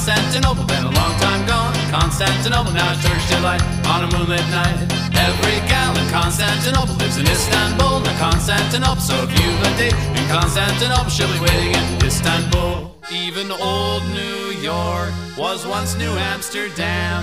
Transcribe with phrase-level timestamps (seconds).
[0.00, 1.74] Constantinople, been a long time gone.
[1.92, 4.88] Constantinople, now it's Turkish delight on a moonlit night.
[5.12, 9.02] Every gal in Constantinople lives in Istanbul, now Constantinople.
[9.02, 12.96] So if you've a date in Constantinople, she'll be waiting in Istanbul.
[13.12, 17.20] Even old New York was once New Amsterdam.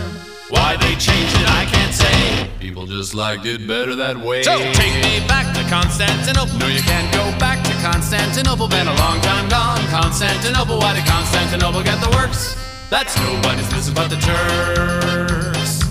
[0.51, 2.47] Why they changed it, I can't say.
[2.59, 4.43] People just liked it better that way.
[4.43, 6.59] So take me back to Constantinople.
[6.59, 8.67] No, you can't go back to Constantinople.
[8.67, 9.81] Been a long time gone.
[9.89, 10.77] Constantinople.
[10.77, 12.66] Why did Constantinople get the works?
[12.89, 15.83] That's nobody's business but the Turks.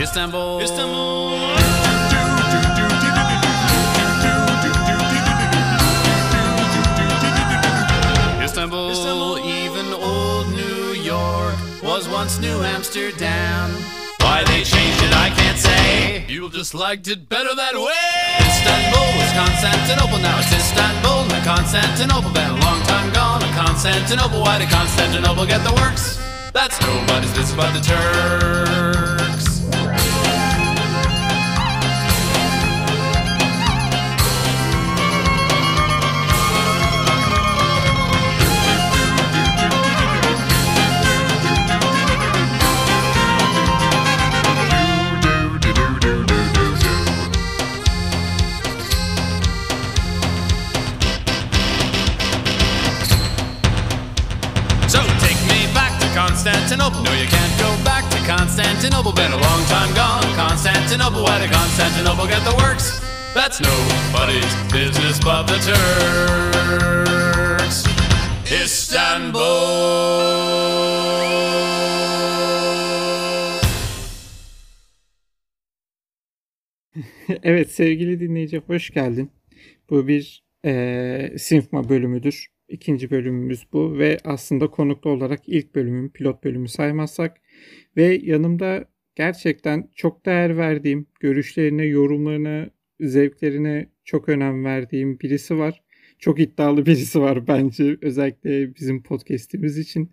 [0.00, 0.60] Istanbul.
[0.60, 1.54] Istanbul.
[8.42, 8.90] Istanbul.
[8.90, 9.38] Istanbul.
[9.38, 11.54] Even old New York
[11.84, 13.70] was once New Amsterdam.
[14.18, 16.24] Why they changed it, I can't say.
[16.26, 18.09] People just liked it better that way.
[18.60, 21.24] Istanbul was Constantinople, now it's Istanbul.
[21.32, 23.40] Now Constantinople, been a long time gone.
[23.40, 26.20] Now Constantinople, why did Constantinople get the works?
[26.52, 29.49] That's nobody's business but the Turks.
[58.80, 59.12] Constantinople.
[59.12, 60.22] Been a long time gone.
[60.36, 62.98] Constantinople, why did Constantinople get the works?
[63.34, 65.58] That's nobody's business but the
[67.58, 67.84] Turks.
[68.50, 69.40] Istanbul.
[77.42, 79.30] Evet sevgili dinleyici hoş geldin.
[79.90, 82.46] Bu bir eee Sinfma bölümüdür.
[82.68, 87.40] İkinci bölümümüz bu ve aslında konuklu olarak ilk bölümün pilot bölümü saymazsak
[87.96, 88.84] ve yanımda
[89.14, 92.70] gerçekten çok değer verdiğim, görüşlerine, yorumlarına,
[93.00, 95.82] zevklerine çok önem verdiğim birisi var.
[96.18, 100.12] Çok iddialı birisi var bence özellikle bizim podcast'imiz için.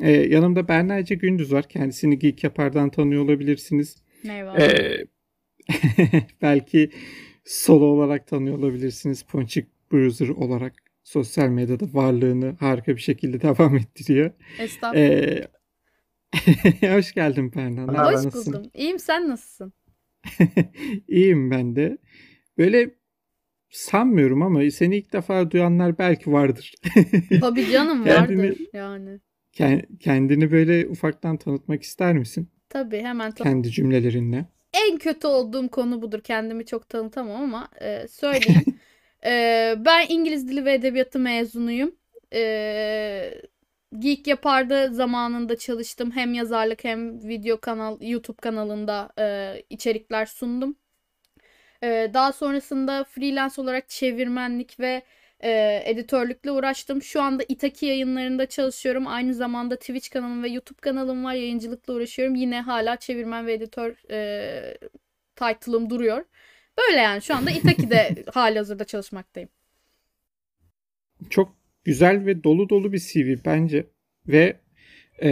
[0.00, 1.68] Eee, yanımda Berna Ece Gündüz var.
[1.68, 3.96] Kendisini Geek Yapar'dan tanıyor olabilirsiniz.
[4.24, 4.58] Merhaba.
[4.58, 5.06] Eee,
[6.42, 6.90] belki
[7.44, 9.22] solo olarak tanıyor olabilirsiniz.
[9.22, 14.30] Ponçik Bruiser olarak sosyal medyada varlığını harika bir şekilde devam ettiriyor.
[14.58, 15.04] Estağfurullah.
[15.08, 15.48] Eee,
[16.96, 17.50] hoş geldin
[17.88, 18.52] haber, Hoş nasılsın?
[18.52, 18.70] buldum.
[18.74, 19.72] İyiyim sen nasılsın?
[21.08, 21.98] İyiyim ben de.
[22.58, 22.90] Böyle
[23.70, 26.74] sanmıyorum ama seni ilk defa duyanlar belki vardır.
[27.40, 29.20] Tabii canım Kendini- vardır yani.
[29.52, 32.48] Ken- Kendini böyle ufaktan tanıtmak ister misin?
[32.68, 34.44] Tabii hemen tan- Kendi cümlelerinle.
[34.90, 36.20] En kötü olduğum konu budur.
[36.20, 38.64] Kendimi çok tanıtamam ama e, söyleyeyim.
[39.26, 41.94] E, ben İngiliz Dili ve Edebiyatı mezunuyum.
[42.34, 42.40] E,
[43.98, 46.10] Geek Yapar'da zamanında çalıştım.
[46.10, 50.76] Hem yazarlık hem video kanal, YouTube kanalında e, içerikler sundum.
[51.82, 55.02] E, daha sonrasında freelance olarak çevirmenlik ve
[55.40, 57.02] e, editörlükle uğraştım.
[57.02, 59.06] Şu anda Itaki yayınlarında çalışıyorum.
[59.06, 61.34] Aynı zamanda Twitch kanalım ve YouTube kanalım var.
[61.34, 62.34] Yayıncılıkla uğraşıyorum.
[62.34, 64.78] Yine hala çevirmen ve editör e,
[65.36, 66.24] title'ım duruyor.
[66.78, 69.48] Böyle yani şu anda Itaki'de halihazırda çalışmaktayım.
[71.30, 73.86] Çok güzel ve dolu dolu bir CV bence
[74.28, 74.56] ve
[75.22, 75.30] e,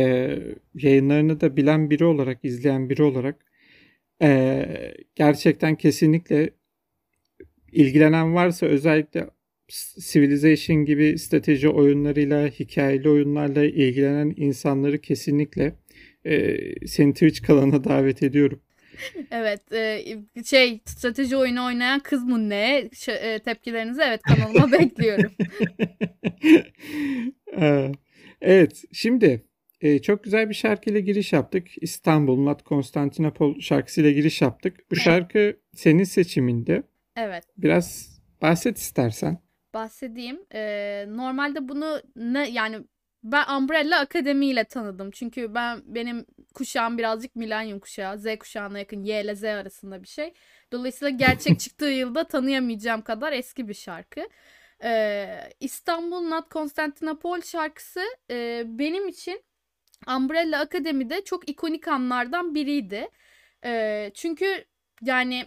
[0.75, 3.36] yayınlarını da bilen biri olarak, izleyen biri olarak
[4.22, 4.66] e,
[5.15, 6.50] gerçekten kesinlikle
[7.72, 9.27] ilgilenen varsa özellikle
[10.12, 15.74] Civilization gibi strateji oyunlarıyla, hikayeli oyunlarla ilgilenen insanları kesinlikle
[16.24, 16.56] e,
[16.86, 18.60] senin Twitch kanalına davet ediyorum.
[19.30, 20.04] Evet e,
[20.45, 25.33] şey strateji oyunu oynayan kız mı ne Ş- e, tepkilerinizi evet kanalıma bekliyorum.
[28.41, 29.45] Evet, şimdi
[29.80, 31.66] e, çok güzel bir şarkıyla giriş yaptık.
[31.80, 34.91] İstanbul, Not Constantinople şarkısıyla giriş yaptık.
[34.91, 36.83] Bu şarkı senin seçiminde.
[37.16, 37.45] Evet.
[37.59, 39.39] Biraz bahset istersen.
[39.74, 40.41] bahsedeyim.
[40.54, 42.77] Ee, normalde bunu ne yani
[43.22, 45.10] ben Umbrella Akademi ile tanıdım.
[45.10, 48.18] Çünkü ben benim kuşağım birazcık milenyum kuşağı.
[48.18, 50.34] Z kuşağına yakın Y ile Z arasında bir şey.
[50.72, 54.28] Dolayısıyla gerçek çıktığı yılda tanıyamayacağım kadar eski bir şarkı.
[54.84, 58.00] Ee, İstanbul Not Constantinople şarkısı
[58.30, 59.42] e, benim için
[60.16, 63.09] Umbrella Akademi'de çok ikonik anlardan biriydi.
[63.64, 64.64] Ee, çünkü
[65.03, 65.47] yani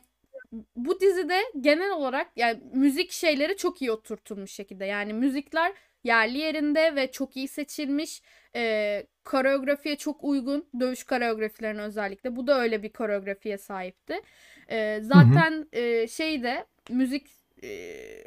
[0.76, 4.86] bu dizide genel olarak yani müzik şeyleri çok iyi oturtulmuş şekilde.
[4.86, 8.22] Yani müzikler yerli yerinde ve çok iyi seçilmiş.
[8.56, 10.66] Ee, koreografiye çok uygun.
[10.80, 12.36] Dövüş koreografilerine özellikle.
[12.36, 14.22] Bu da öyle bir koreografiye sahipti.
[14.70, 17.28] E, zaten e, şey de müzik
[17.64, 17.70] e,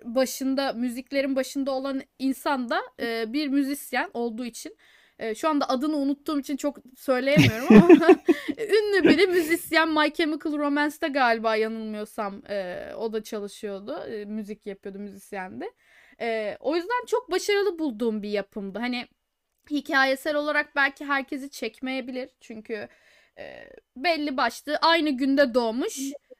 [0.04, 4.76] başında müziklerin başında olan insan da e, bir müzisyen olduğu için
[5.18, 7.88] e, şu anda adını unuttuğum için çok söyleyemiyorum ama
[8.58, 13.98] ünlü biri müzisyen My Chemical Romance'da galiba yanılmıyorsam e, o da çalışıyordu.
[14.04, 15.70] E, müzik yapıyordu müzisyendi.
[16.20, 18.78] E, o yüzden çok başarılı bulduğum bir yapımdı.
[18.78, 19.08] Hani
[19.70, 22.30] hikayesel olarak belki herkesi çekmeyebilir.
[22.40, 22.88] Çünkü
[23.38, 25.98] e, belli başlı aynı günde doğmuş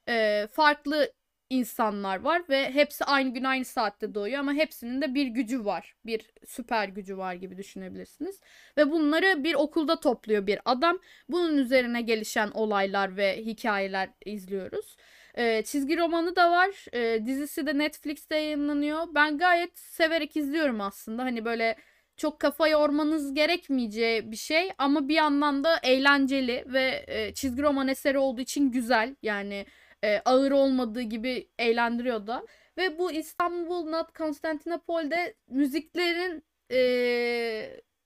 [0.08, 1.12] e, farklı
[1.50, 5.94] insanlar var ve hepsi aynı gün aynı saatte doğuyor ama hepsinin de bir gücü var.
[6.06, 8.40] Bir süper gücü var gibi düşünebilirsiniz.
[8.78, 10.98] Ve bunları bir okulda topluyor bir adam.
[11.28, 14.96] Bunun üzerine gelişen olaylar ve hikayeler izliyoruz.
[15.38, 16.86] Ee, çizgi romanı da var.
[16.94, 19.06] Ee, dizisi de Netflix'te yayınlanıyor.
[19.14, 21.22] Ben gayet severek izliyorum aslında.
[21.24, 21.76] Hani böyle
[22.16, 27.88] çok kafa yormanız gerekmeyeceği bir şey ama bir yandan da eğlenceli ve e, çizgi roman
[27.88, 29.16] eseri olduğu için güzel.
[29.22, 29.66] Yani
[30.04, 32.46] e, ağır olmadığı gibi eğlendiriyor da.
[32.78, 36.78] Ve bu İstanbul Not Konstantinopol'de müziklerin e,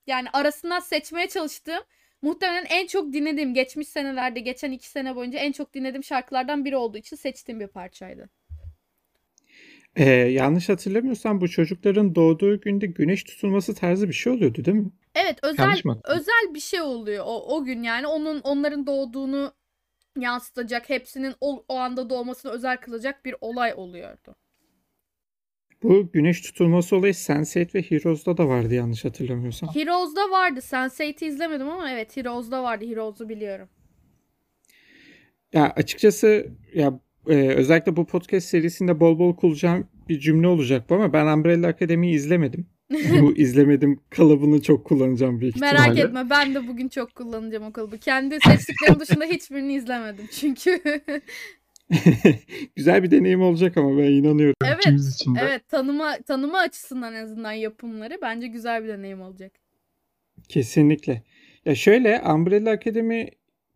[0.07, 1.83] yani arasından seçmeye çalıştığım
[2.23, 6.77] muhtemelen en çok dinlediğim geçmiş senelerde geçen iki sene boyunca en çok dinlediğim şarkılardan biri
[6.77, 8.29] olduğu için seçtiğim bir parçaydı.
[9.97, 14.91] Ee, yanlış hatırlamıyorsam bu çocukların doğduğu günde güneş tutulması tarzı bir şey oluyordu değil mi?
[15.15, 19.53] Evet özel özel bir şey oluyor o, o gün yani onun onların doğduğunu
[20.19, 24.37] yansıtacak hepsinin o, o anda doğmasını özel kılacak bir olay oluyordu.
[25.83, 29.75] Bu güneş tutulması olayı Sense8 ve Heroes'da da vardı yanlış hatırlamıyorsam.
[29.75, 30.61] Heroes'da vardı.
[30.61, 32.85] Sense8'i izlemedim ama evet Heroes'da vardı.
[32.89, 33.69] Heroes'u biliyorum.
[35.53, 40.95] Ya açıkçası ya e, özellikle bu podcast serisinde bol bol kullanacağım bir cümle olacak bu
[40.95, 42.67] ama ben Umbrella Academy'yi izlemedim.
[43.21, 46.01] bu izlemedim kalıbını çok kullanacağım büyük Merak ihtimalle.
[46.01, 47.99] etme ben de bugün çok kullanacağım o kalıbı.
[47.99, 50.81] Kendi seçtiklerim dışında hiçbirini izlemedim çünkü.
[52.77, 54.55] Güzel bir deneyim olacak ama ben inanıyorum.
[54.65, 55.41] evet için de.
[55.43, 59.53] evet tanıma tanıma açısından en azından yapımları bence güzel bir deneyim olacak.
[60.49, 61.23] Kesinlikle.
[61.65, 63.29] Ya şöyle Umbrella Academy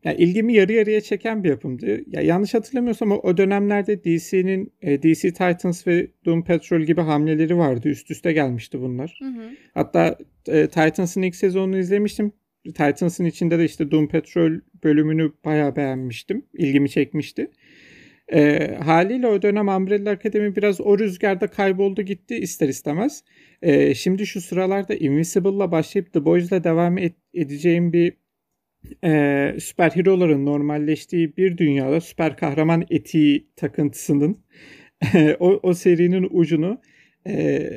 [0.04, 2.00] ya ilgimi yarı yarıya çeken bir yapımdı.
[2.06, 7.56] Ya yanlış hatırlamıyorsam o, o dönemlerde DC'nin e, DC Titans ve Doom Patrol gibi hamleleri
[7.56, 7.88] vardı.
[7.88, 9.18] Üst üste gelmişti bunlar.
[9.22, 9.50] Hı hı.
[9.74, 10.18] Hatta
[10.48, 12.32] e, Titans'ın ilk sezonunu izlemiştim.
[12.64, 16.46] Titans'ın içinde de işte Doom Patrol bölümünü bayağı beğenmiştim.
[16.54, 17.50] İlgimi çekmişti.
[18.32, 23.24] E, haliyle o dönem Umbrella Academy biraz o rüzgarda kayboldu gitti ister istemez.
[23.62, 28.12] E, şimdi şu sıralarda Invincible'la başlayıp The Boys'la devam et- edeceğim bir
[29.04, 34.44] e, süper hero'ların normalleştiği bir dünyada süper kahraman etiği takıntısının
[35.40, 36.80] o, o serinin ucunu
[37.26, 37.68] e,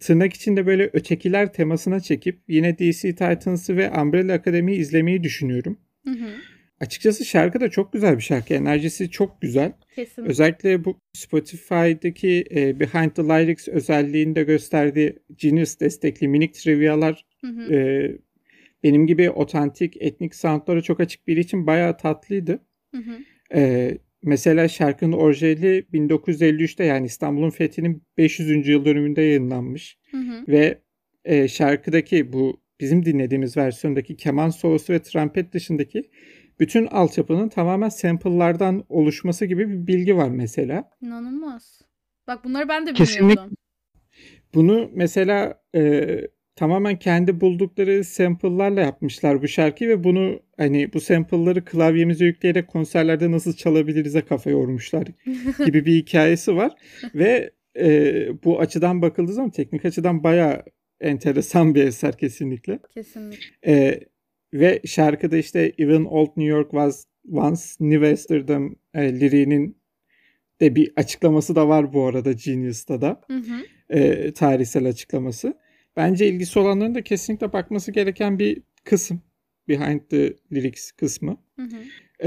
[0.00, 5.78] tırnak içinde böyle ötekiler temasına çekip yine DC Titans'ı ve Umbrella Academy'yi izlemeyi düşünüyorum.
[6.04, 6.34] Hı hı.
[6.82, 8.54] Açıkçası şarkı da çok güzel bir şarkı.
[8.54, 9.72] Enerjisi çok güzel.
[9.94, 10.24] Kesin.
[10.24, 17.74] Özellikle bu Spotify'daki e, Behind the Lyrics özelliğinde gösterdiği Genius destekli minik trivyalar Hı hı.
[17.74, 18.10] e,
[18.82, 22.62] benim gibi otantik etnik soundlara çok açık biri için bayağı tatlıydı.
[22.94, 23.18] Hı hı.
[23.58, 28.68] E, mesela şarkının orijinali 1953'te yani İstanbul'un fethinin 500.
[28.68, 29.98] yıl dönümünde yayınlanmış.
[30.10, 30.44] Hı hı.
[30.48, 30.78] Ve
[31.24, 36.10] e, şarkıdaki bu bizim dinlediğimiz versiyondaki keman solosu ve trompet dışındaki
[36.60, 40.90] bütün altyapının tamamen sample'lardan oluşması gibi bir bilgi var mesela.
[41.00, 41.82] İnanılmaz.
[42.26, 43.28] Bak bunları ben de Kesinlikle.
[43.28, 43.56] bilmiyordum.
[44.54, 46.20] Bunu mesela e,
[46.56, 53.30] tamamen kendi buldukları sample'larla yapmışlar bu şarkıyı ve bunu hani bu sample'ları klavyemize yükleyerek konserlerde
[53.30, 55.06] nasıl çalabiliriz'e kafa yormuşlar
[55.66, 56.72] gibi bir hikayesi var
[57.14, 60.62] ve e, bu açıdan bakıldığı zaman teknik açıdan bayağı
[61.00, 62.78] enteresan bir eser kesinlikle.
[62.94, 63.46] Kesinlikle.
[63.66, 64.00] E,
[64.54, 69.82] ve şarkıda işte Even Old New York was once New Amsterdam e, liriğinin
[70.60, 73.96] de bir açıklaması da var bu arada Genius'ta da Hı hı.
[73.98, 75.54] e, tarihsel açıklaması.
[75.96, 79.22] Bence ilgisi olanların da kesinlikle bakması gereken bir kısım.
[79.68, 81.36] Behind the Lyrics kısmı.
[81.56, 81.76] Hı hı.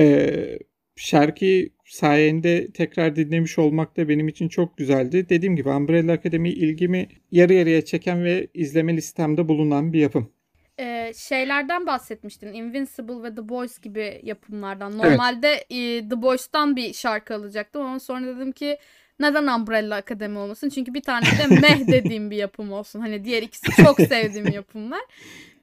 [0.01, 0.59] E,
[0.95, 5.29] şarkıyı sayende tekrar dinlemiş olmak da benim için çok güzeldi.
[5.29, 10.34] Dediğim gibi Umbrella Academy ilgimi yarı yarıya çeken ve izleme listemde bulunan bir yapım.
[10.79, 12.53] Ee, şeylerden bahsetmiştin.
[12.53, 14.97] Invincible ve The Boys gibi yapımlardan.
[14.97, 18.77] Normalde e, The Boys'tan bir şarkı alacaktım ama sonra dedim ki
[19.19, 20.69] neden Umbrella Academy olmasın?
[20.69, 22.99] Çünkü bir tane de meh dediğim bir yapım olsun.
[22.99, 25.01] Hani diğer ikisi çok sevdiğim yapımlar.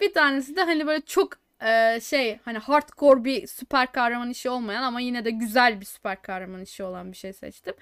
[0.00, 1.33] Bir tanesi de hani böyle çok
[1.64, 6.23] e, şey hani hardcore bir süper kahraman işi olmayan ama yine de güzel bir süper
[6.23, 7.75] kahraman işi olan bir şey seçtim.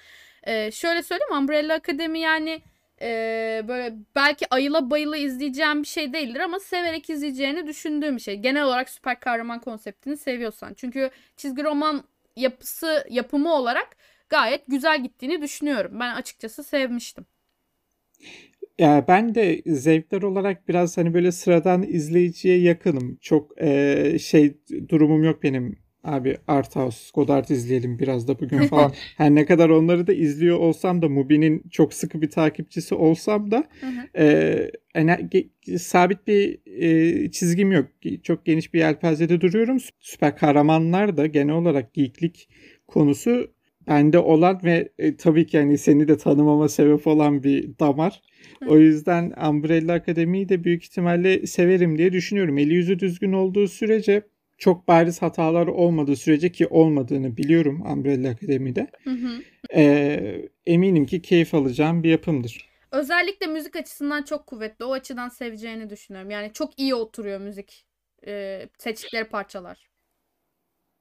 [0.43, 2.63] E, şöyle söyleyeyim Umbrella Academy yani
[3.03, 8.37] e, böyle belki ayıla bayıla izleyeceğim bir şey değildir ama severek izleyeceğini düşündüğüm bir şey.
[8.37, 10.75] Genel olarak süper kahraman konseptini seviyorsan.
[10.75, 12.05] Çünkü çizgi roman
[12.37, 13.97] yapısı yapımı olarak
[14.29, 15.93] gayet güzel gittiğini düşünüyorum.
[16.01, 17.27] Ben açıkçası sevmiştim.
[18.79, 23.17] Ya ben de zevkler olarak biraz hani böyle sıradan izleyiciye yakınım.
[23.21, 24.57] Çok e, şey
[24.89, 25.79] durumum yok benim.
[26.05, 28.93] Abi Art House, Godard izleyelim biraz da bugün falan.
[29.17, 33.69] Her ne kadar onları da izliyor olsam da Mubi'nin çok sıkı bir takipçisi olsam da
[34.17, 37.87] e, ge- sabit bir e, çizgim yok.
[38.23, 39.79] Çok geniş bir yelpazede duruyorum.
[40.01, 42.49] Süper kahramanlar da genel olarak geeklik
[42.87, 43.51] konusu
[43.89, 48.23] bende olan ve e, tabii ki yani seni de tanımama sebep olan bir damar.
[48.67, 52.59] O yüzden Umbrella Akademi'yi de büyük ihtimalle severim diye düşünüyorum.
[52.59, 54.23] Eli yüzü düzgün olduğu sürece
[54.61, 58.91] çok bariz hatalar olmadığı sürece ki olmadığını biliyorum Umbrella Akademi'de.
[59.05, 59.43] Hı hı.
[59.75, 62.71] Ee, eminim ki keyif alacağım bir yapımdır.
[62.93, 64.85] Özellikle müzik açısından çok kuvvetli.
[64.85, 66.31] O açıdan seveceğini düşünüyorum.
[66.31, 67.87] Yani çok iyi oturuyor müzik.
[68.27, 69.91] E, seçtikleri parçalar.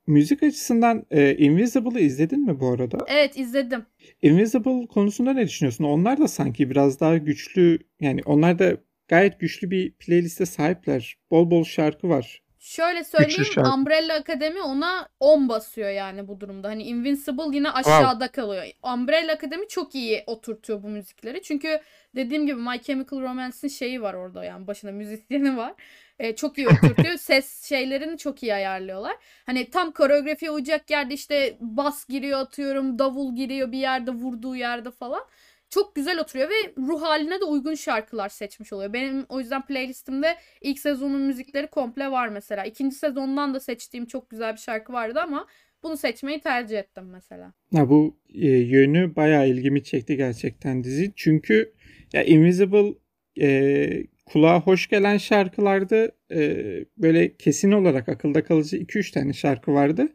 [0.07, 2.97] Müzik açısından e, Invisible'ı izledin mi bu arada?
[3.07, 3.85] Evet izledim.
[4.21, 5.83] Invisible konusunda ne düşünüyorsun?
[5.83, 11.17] Onlar da sanki biraz daha güçlü yani onlar da gayet güçlü bir playliste sahipler.
[11.31, 12.41] Bol bol şarkı var.
[12.59, 13.43] Şöyle söyleyeyim.
[13.73, 16.67] Umbrella Academy ona 10 basıyor yani bu durumda.
[16.67, 18.65] Hani Invincible yine aşağıda kalıyor.
[18.93, 21.41] Umbrella Academy çok iyi oturtuyor bu müzikleri.
[21.41, 21.81] Çünkü
[22.15, 25.73] dediğim gibi My Chemical Romance'in şeyi var orada yani başında müzisyeni var.
[26.19, 27.15] Ee, çok iyi oturtuyor.
[27.19, 29.15] Ses şeylerini çok iyi ayarlıyorlar.
[29.45, 34.91] Hani tam koreografiye uyacak yerde işte bas giriyor atıyorum, davul giriyor bir yerde vurduğu yerde
[34.91, 35.21] falan.
[35.69, 38.93] Çok güzel oturuyor ve ruh haline de uygun şarkılar seçmiş oluyor.
[38.93, 42.65] Benim o yüzden playlistimde ilk sezonun müzikleri komple var mesela.
[42.65, 45.47] İkinci sezondan da seçtiğim çok güzel bir şarkı vardı ama
[45.83, 47.53] bunu seçmeyi tercih ettim mesela.
[47.71, 51.13] Ya bu e, yönü bayağı ilgimi çekti gerçekten dizi.
[51.15, 51.73] Çünkü
[52.13, 52.93] ya Invisible
[53.41, 56.11] e, kulağa hoş gelen şarkılardı.
[56.31, 56.65] E,
[56.97, 60.07] böyle kesin olarak akılda kalıcı 2-3 tane şarkı vardı.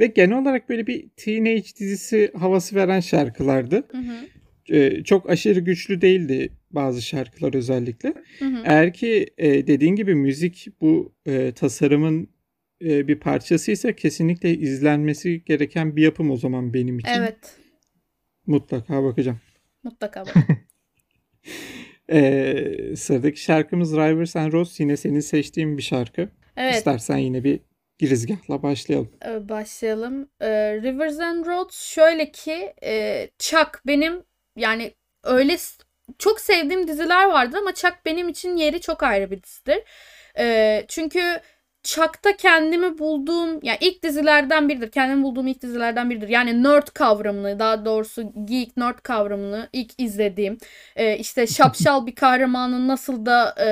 [0.00, 3.76] Ve genel olarak böyle bir teenage dizisi havası veren şarkılardı.
[3.76, 4.39] Hı hı.
[4.70, 8.14] E, çok aşırı güçlü değildi bazı şarkılar özellikle.
[8.38, 8.62] Hı hı.
[8.64, 12.28] Eğer ki e, dediğin gibi müzik bu e, tasarımın
[12.84, 17.10] e, bir parçasıysa kesinlikle izlenmesi gereken bir yapım o zaman benim için.
[17.10, 17.56] Evet.
[18.46, 19.40] Mutlaka bakacağım.
[19.82, 20.34] Mutlaka bak.
[22.12, 26.28] Ee, sıradaki şarkımız Rivers and Roads yine senin seçtiğin bir şarkı.
[26.56, 26.74] Evet.
[26.74, 27.60] İstersen yine bir
[27.98, 29.10] girizgahla başlayalım.
[29.26, 30.28] Ee, başlayalım.
[30.40, 34.22] Ee, Rivers and Roads şöyle ki e, Chuck benim
[34.60, 35.56] yani öyle
[36.18, 39.78] çok sevdiğim diziler vardır ama Chuck benim için yeri çok ayrı bir dizidir.
[40.38, 41.40] Ee, çünkü
[41.82, 44.90] Chuck'ta kendimi bulduğum yani ilk dizilerden biridir.
[44.90, 46.28] Kendimi bulduğum ilk dizilerden biridir.
[46.28, 50.58] Yani nerd kavramını daha doğrusu geek nerd kavramını ilk izlediğim
[50.96, 53.68] e, işte şapşal bir kahramanın nasıl da e,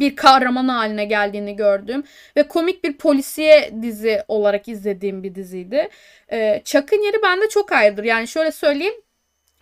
[0.00, 2.04] bir kahraman haline geldiğini gördüğüm
[2.36, 5.88] ve komik bir polisiye dizi olarak izlediğim bir diziydi.
[6.32, 8.04] Ee, Chuck'ın yeri bende çok ayrıdır.
[8.04, 8.94] Yani şöyle söyleyeyim.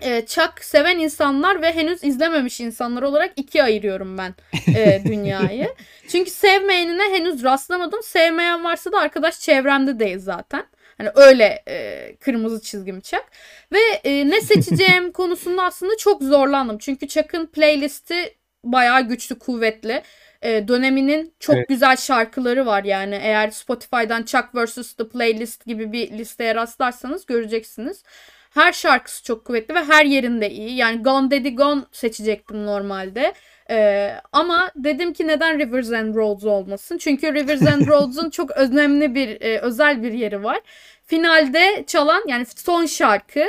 [0.03, 4.35] E, Chuck seven insanlar ve henüz izlememiş insanlar olarak ikiye ayırıyorum ben
[4.75, 5.75] e, dünyayı.
[6.09, 8.03] Çünkü sevmeyenine henüz rastlamadım.
[8.03, 10.67] Sevmeyen varsa da arkadaş çevremde değil zaten.
[10.99, 13.25] Hani öyle e, kırmızı çizgim Chuck.
[13.73, 16.79] Ve e, ne seçeceğim konusunda aslında çok zorlandım.
[16.79, 20.03] Çünkü Chuck'ın playlisti bayağı güçlü, kuvvetli.
[20.43, 21.69] E, döneminin çok Evet.
[21.69, 23.15] güzel şarkıları var yani.
[23.23, 24.93] Eğer Spotify'dan Chuck vs.
[24.95, 28.03] The Playlist gibi bir listeye rastlarsanız göreceksiniz.
[28.51, 30.77] Her şarkısı çok kuvvetli ve her yerinde iyi.
[30.77, 33.35] Yani Gone Daddy Gone seçecektim normalde.
[33.71, 36.99] Ee, ama dedim ki neden Rivers and Roads olmasın?
[36.99, 40.61] Çünkü Rivers and Roads'un çok önemli bir e, özel bir yeri var.
[41.05, 43.45] Finalde çalan yani son şarkı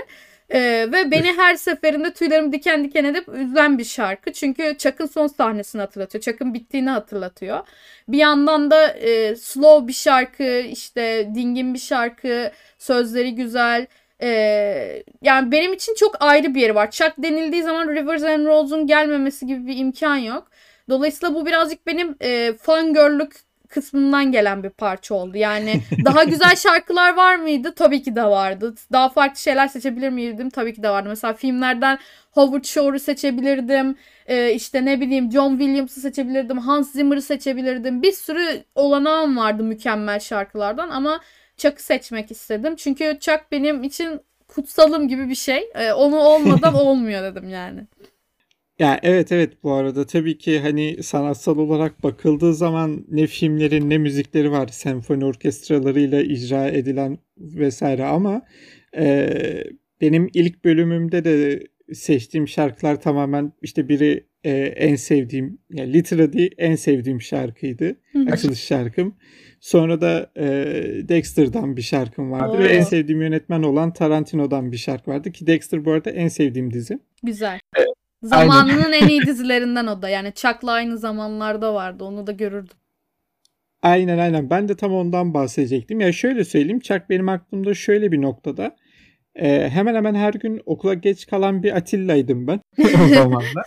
[0.49, 0.59] e,
[0.91, 4.33] ve beni her seferinde tüylerimi diken diken edip üzen bir şarkı.
[4.33, 6.23] Çünkü Chuck'ın son sahnesini hatırlatıyor.
[6.23, 7.67] Chuck'ın bittiğini hatırlatıyor.
[8.07, 13.87] Bir yandan da e, slow bir şarkı, işte dingin bir şarkı, sözleri güzel.
[14.21, 16.91] Ee, yani benim için çok ayrı bir yeri var.
[16.91, 20.47] Chuck denildiği zaman Rivers and Roads'un gelmemesi gibi bir imkan yok.
[20.89, 25.37] Dolayısıyla bu birazcık benim e, fangirl'lük kısmından gelen bir parça oldu.
[25.37, 27.73] Yani daha güzel şarkılar var mıydı?
[27.75, 28.75] Tabii ki de vardı.
[28.91, 30.49] Daha farklı şeyler seçebilir miydim?
[30.49, 31.09] Tabii ki de vardı.
[31.09, 31.99] Mesela filmlerden
[32.31, 33.95] Howard Shore'u seçebilirdim.
[34.27, 36.57] Ee, işte ne bileyim John Williams'ı seçebilirdim.
[36.57, 38.01] Hans Zimmer'ı seçebilirdim.
[38.01, 41.19] Bir sürü olanağım vardı mükemmel şarkılardan ama
[41.59, 42.75] Chuck'ı seçmek istedim.
[42.75, 45.69] Çünkü Chuck benim için kutsalım gibi bir şey.
[45.75, 47.87] Ee, onu olmadan olmuyor dedim yani.
[48.79, 53.97] Ya evet evet bu arada tabii ki hani sanatsal olarak bakıldığı zaman ne filmlerin ne
[53.97, 58.41] müzikleri var senfoni orkestralarıyla icra edilen vesaire ama
[58.97, 59.33] e,
[60.01, 61.63] benim ilk bölümümde de
[61.93, 67.95] seçtiğim şarkılar tamamen işte biri e, en sevdiğim yani literally en sevdiğim şarkıydı.
[68.11, 68.25] Hı.
[68.31, 69.15] Açılış şarkım.
[69.59, 70.45] Sonra da e,
[71.09, 72.59] Dexter'dan bir şarkım vardı Oo.
[72.59, 76.73] ve en sevdiğim yönetmen olan Tarantino'dan bir şarkı vardı ki Dexter bu arada en sevdiğim
[76.73, 76.99] dizi.
[77.23, 77.59] Güzel.
[77.77, 77.89] Evet,
[78.23, 80.09] Zamanının en iyi dizilerinden o da.
[80.09, 82.03] Yani Chuck'la aynı zamanlarda vardı.
[82.03, 82.77] Onu da görürdüm.
[83.81, 84.49] Aynen aynen.
[84.49, 85.99] Ben de tam ondan bahsedecektim.
[85.99, 86.79] Ya şöyle söyleyeyim.
[86.79, 88.75] Chuck benim aklımda şöyle bir noktada.
[89.41, 92.59] Ee, hemen hemen her gün okula geç kalan bir Atilla'ydım ben
[93.05, 93.65] o zamanlar.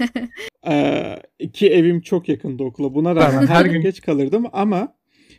[0.69, 2.95] Ee, ki evim çok yakındı okula.
[2.95, 4.95] Buna rağmen her gün geç kalırdım ama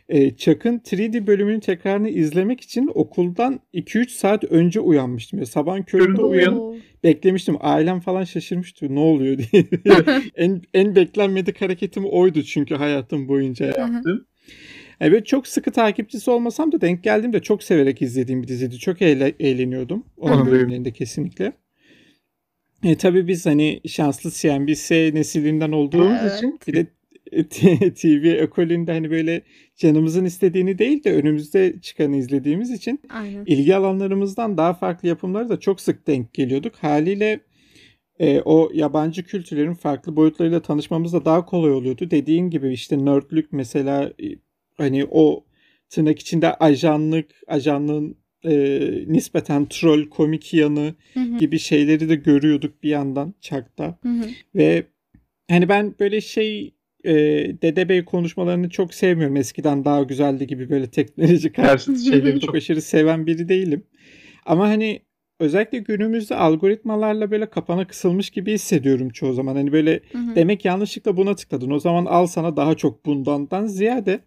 [0.08, 5.38] e, Chuck'ın 3D bölümünün tekrarını izlemek için okuldan 2-3 saat önce uyanmıştım.
[5.38, 7.56] Ya, sabahın köründe uyanıp beklemiştim.
[7.60, 8.94] Ailem falan şaşırmıştı.
[8.94, 9.64] Ne oluyor diye.
[10.36, 14.26] en, en beklenmedik hareketim oydu çünkü hayatım boyunca yaptığım.
[15.00, 18.78] Evet çok sıkı takipçisi olmasam da denk geldiğimde çok severek izlediğim bir diziydi.
[18.78, 20.04] Çok eğle- eğleniyordum.
[20.16, 21.52] Onun bölümlerinde kesinlikle.
[22.84, 26.36] E, tabii biz hani şanslı CNBC nesilinden olduğumuz Evet.
[26.38, 26.86] için bir de
[27.94, 29.42] TV ekolünde hani böyle
[29.76, 33.44] canımızın istediğini değil de önümüzde çıkanı izlediğimiz için Aynen.
[33.46, 36.74] ilgi alanlarımızdan daha farklı yapımları da çok sık denk geliyorduk.
[36.76, 37.40] Haliyle
[38.18, 42.10] e, o yabancı kültürlerin farklı boyutlarıyla tanışmamız da daha kolay oluyordu.
[42.10, 44.26] Dediğin gibi işte nerdlük mesela e,
[44.76, 45.44] hani o
[45.88, 51.38] tırnak içinde ajanlık, ajanlığın e, nispeten troll komik yanı Hı hı.
[51.38, 53.98] gibi şeyleri de görüyorduk bir yandan Chuck'ta.
[54.02, 54.24] Hı hı.
[54.54, 54.86] Ve
[55.50, 57.12] hani ben böyle şey e,
[57.62, 59.36] Dede Bey konuşmalarını çok sevmiyorum.
[59.36, 63.84] Eskiden daha güzeldi gibi böyle teknoloji karşıtı şeyleri çok aşırı seven biri değilim.
[64.46, 65.00] Ama hani
[65.40, 69.56] özellikle günümüzde algoritmalarla böyle kapana kısılmış gibi hissediyorum çoğu zaman.
[69.56, 70.34] Hani böyle Hı hı.
[70.36, 71.70] demek yanlışlıkla buna tıkladın.
[71.70, 74.20] O zaman al sana daha çok bundandan ziyade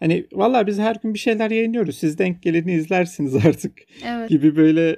[0.00, 1.98] hani valla biz her gün bir şeyler yayınlıyoruz.
[1.98, 4.28] Siz denk geleni izlersiniz artık Evet.
[4.28, 4.96] gibi böyle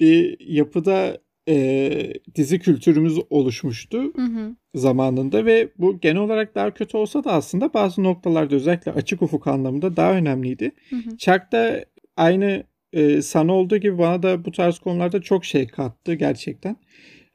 [0.00, 4.56] bir yapıda e, dizi kültürümüz oluşmuştu Hı hı.
[4.74, 9.46] zamanında ve bu genel olarak daha kötü olsa da aslında bazı noktalarda özellikle açık ufuk
[9.46, 10.72] anlamında daha önemliydi.
[10.90, 11.16] Hı hı.
[11.16, 11.84] Chuck da
[12.16, 16.76] aynı e, sana olduğu gibi bana da bu tarz konularda çok şey kattı gerçekten.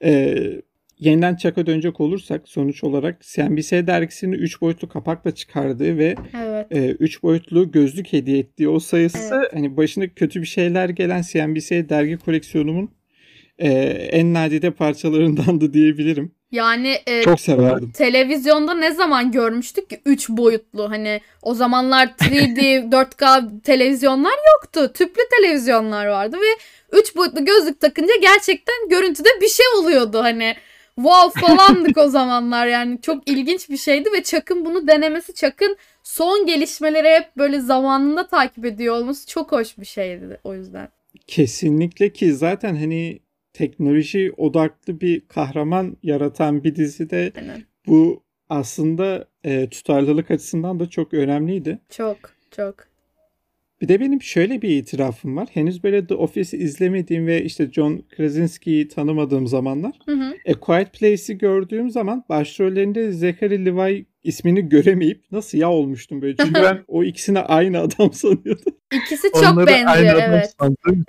[0.04, 0.36] E,
[1.00, 6.96] yeniden Chuck'a dönecek olursak sonuç olarak CNBC dergisini 3 boyutlu kapakla çıkardığı ve Evet.
[7.00, 9.54] 3 boyutlu gözlük hediye ettiği o sayısı Evet.
[9.54, 12.90] hani başına kötü bir şeyler gelen CNBC dergi koleksiyonumun
[13.60, 13.70] e,
[14.12, 16.32] en nadide parçalarındandı diyebilirim.
[16.52, 17.92] Yani e, Çok severdim.
[17.92, 24.94] televizyonda ne zaman görmüştük ki 3 boyutlu hani o zamanlar 3D 4K televizyonlar yoktu.
[24.94, 26.62] Tüplü televizyonlar vardı ve
[27.00, 30.56] 3 boyutlu gözlük takınca gerçekten görüntüde bir şey oluyordu hani.
[30.96, 36.46] Wow falandık o zamanlar yani çok ilginç bir şeydi ve Chuck'ın bunu denemesi Chuck'ın son
[36.46, 40.90] gelişmeleri hep böyle zamanında takip ediyor olması çok hoş bir şeydi o yüzden.
[41.28, 43.20] Kesinlikle ki zaten hani
[43.54, 47.64] teknoloji odaklı bir kahraman yaratan bir dizide Aynen.
[47.88, 51.80] bu aslında e, tutarlılık açısından da çok önemliydi.
[51.90, 52.18] Çok
[52.52, 52.95] çok.
[53.82, 55.48] Bir de benim şöyle bir itirafım var.
[55.54, 60.36] Henüz böyle The Office'i izlemediğim ve işte John Krasinski'yi tanımadığım zamanlar Hı hı.
[60.48, 66.36] A Quiet Place'i gördüğüm zaman başrollerinde Zachary Levi ismini göremeyip nasıl ya olmuştum böyle.
[66.36, 68.74] Çünkü ben o ikisini aynı adam sanıyordum.
[68.94, 70.56] İkisi çok Onları benziyor evet.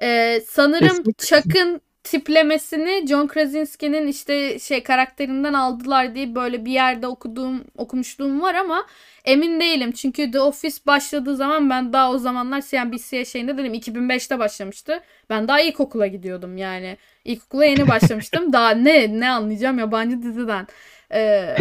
[0.03, 1.27] Ee, sanırım Kesinlikle.
[1.27, 8.55] Chuck'ın tiplemesini John Krasinski'nin işte şey karakterinden aldılar diye böyle bir yerde okuduğum okumuşluğum var
[8.55, 8.87] ama
[9.25, 9.93] emin değilim.
[9.93, 15.01] Çünkü The Office başladığı zaman ben daha o zamanlar CNBC şeyinde dedim 2005'te başlamıştı.
[15.31, 16.97] Ben daha ilkokula gidiyordum yani.
[17.25, 18.53] İlkokula yeni başlamıştım.
[18.53, 20.67] daha ne ne anlayacağım yabancı diziden.
[21.13, 21.57] Ee,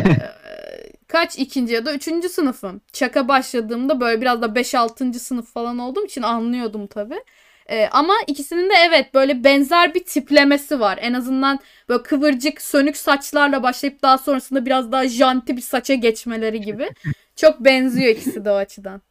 [1.08, 2.82] kaç ikinci ya da üçüncü sınıfım.
[2.94, 5.20] Chuck'a başladığımda böyle biraz da 5-6.
[5.20, 7.20] sınıf falan olduğum için anlıyordum tabii.
[7.70, 11.00] Ee, ama ikisinin de evet böyle benzer bir tiplemesi var.
[11.02, 16.62] En azından böyle kıvırcık sönük saçlarla başlayıp daha sonrasında biraz daha janti bir saça geçmeleri
[16.62, 16.90] gibi.
[17.36, 19.02] Çok benziyor ikisi de o açıdan.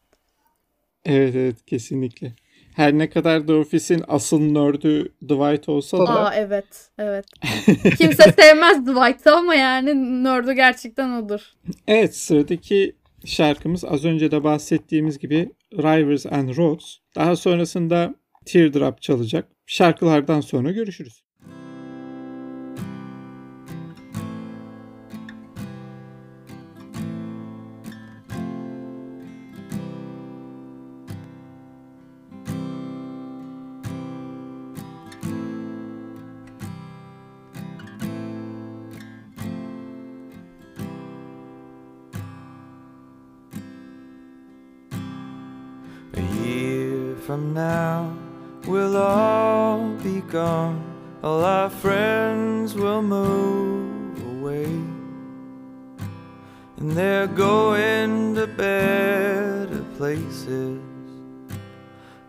[1.05, 2.33] Evet evet kesinlikle.
[2.77, 7.27] Her ne kadar The Office'in asıl nerd'ü Dwight olsa da Aa evet evet.
[7.99, 11.41] Kimse sevmez Dwight'ı ama yani nerd'ü gerçekten odur.
[11.89, 16.97] Evet sıradaki şarkımız az önce de bahsettiğimiz gibi Rivers and Roads.
[17.17, 18.15] Daha sonrasında
[18.45, 19.49] Teardrop çalacak.
[19.67, 21.25] Şarkılardan sonra görüşürüz.
[47.27, 48.24] From now,
[48.67, 50.83] we'll all be gone.
[51.23, 54.65] All our friends will move away.
[56.77, 60.81] And they're going to better places.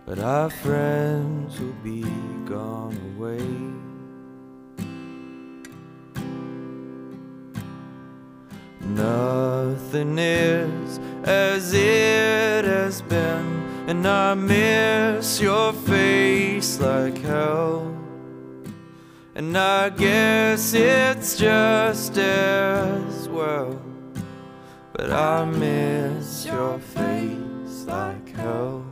[0.06, 2.04] But our friends will be
[2.46, 3.42] gone away.
[8.82, 17.96] Nothing is as it has been and I miss your face like hell.
[19.36, 23.80] And I guess it's just as well.
[24.92, 28.85] But I miss your face like hell.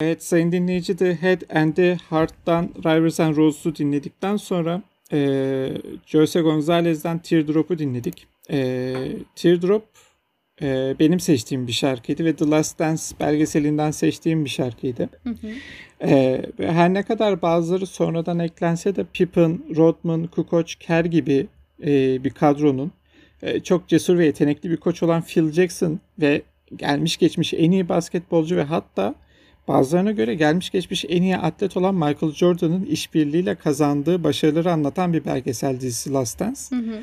[0.00, 4.82] Evet sayın dinleyici The Head and the Heart'tan Rivers and Roses'u dinledikten sonra
[5.12, 5.68] e,
[6.06, 8.26] Jose Gonzalez'den Teardrop'u dinledik.
[8.50, 8.94] E,
[9.36, 9.84] Teardrop
[10.62, 15.08] e, benim seçtiğim bir şarkıydı ve The Last Dance belgeselinden seçtiğim bir şarkıydı.
[15.24, 15.48] Hı hı.
[16.08, 21.46] E, her ne kadar bazıları sonradan eklense de Pippen, Rodman, Kukoc, Kerr gibi
[21.82, 22.92] e, bir kadronun
[23.42, 26.42] e, çok cesur ve yetenekli bir koç olan Phil Jackson ve
[26.76, 29.14] gelmiş geçmiş en iyi basketbolcu ve hatta
[29.68, 35.24] bazılarına göre gelmiş geçmiş en iyi atlet olan Michael Jordan'ın işbirliğiyle kazandığı başarıları anlatan bir
[35.24, 36.60] belgesel dizisi Last Dance.
[36.70, 37.00] Hı hı.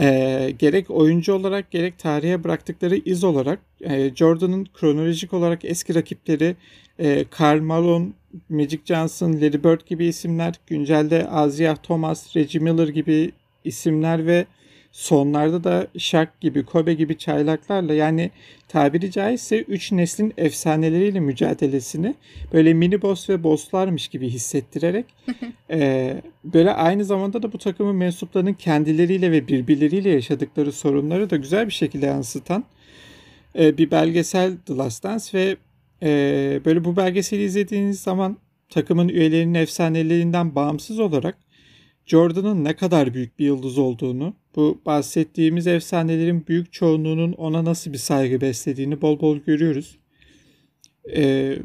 [0.00, 6.56] Ee, gerek oyuncu olarak gerek tarihe bıraktıkları iz olarak e, Jordan'ın kronolojik olarak eski rakipleri
[6.98, 8.08] e, Karl Malone,
[8.48, 13.32] Magic Johnson, Larry Bird gibi isimler, güncelde Isaiah Thomas, Reggie Miller gibi
[13.64, 14.46] isimler ve
[14.92, 18.30] sonlarda da Shaq gibi, Kobe gibi çaylaklarla yani
[18.68, 22.14] tabiri caizse 3 neslin efsaneleriyle mücadelesini
[22.52, 25.06] böyle mini boss ve bosslarmış gibi hissettirerek
[25.70, 31.66] e, böyle aynı zamanda da bu takımın mensuplarının kendileriyle ve birbirleriyle yaşadıkları sorunları da güzel
[31.66, 32.64] bir şekilde yansıtan
[33.58, 35.56] e, bir belgesel The Last Dance ve
[36.02, 38.36] e, böyle bu belgeseli izlediğiniz zaman
[38.70, 41.38] takımın üyelerinin efsanelerinden bağımsız olarak
[42.06, 47.98] Jordan'ın ne kadar büyük bir yıldız olduğunu, bu bahsettiğimiz efsanelerin büyük çoğunluğunun ona nasıl bir
[47.98, 49.98] saygı beslediğini bol bol görüyoruz.
[51.16, 51.58] Ee,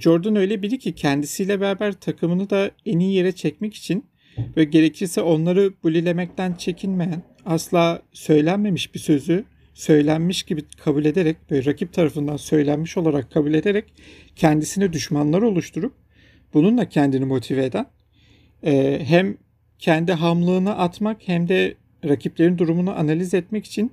[0.00, 4.04] Jordan öyle biri ki kendisiyle beraber takımını da en iyi yere çekmek için
[4.56, 9.44] ve gerekirse onları bulilemekten çekinmeyen, asla söylenmemiş bir sözü
[9.74, 13.84] söylenmiş gibi kabul ederek ve rakip tarafından söylenmiş olarak kabul ederek
[14.36, 15.92] kendisine düşmanlar oluşturup
[16.54, 17.86] bununla kendini motive eden
[18.66, 19.36] e, hem
[19.78, 23.92] kendi hamlığını atmak hem de rakiplerin durumunu analiz etmek için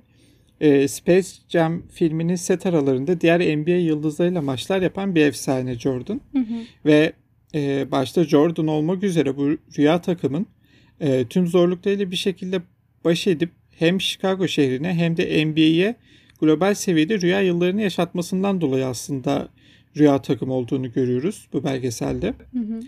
[0.60, 6.20] e, Space Jam filminin set aralarında diğer NBA yıldızlarıyla maçlar yapan bir efsane Jordan.
[6.32, 6.54] Hı hı.
[6.86, 7.12] Ve
[7.54, 10.46] e, başta Jordan olmak üzere bu rüya takımın
[11.00, 12.62] e, tüm zorluklarıyla bir şekilde
[13.04, 15.96] baş edip hem Chicago şehrine hem de NBA'ye
[16.40, 19.48] global seviyede rüya yıllarını yaşatmasından dolayı aslında
[19.96, 22.26] rüya takım olduğunu görüyoruz bu belgeselde.
[22.26, 22.80] Hı hı.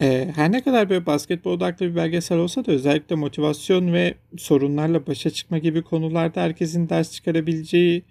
[0.00, 5.06] Ee, her ne kadar böyle basketbol odaklı bir belgesel olsa da özellikle motivasyon ve sorunlarla
[5.06, 8.02] başa çıkma gibi konularda herkesin ders çıkarabileceği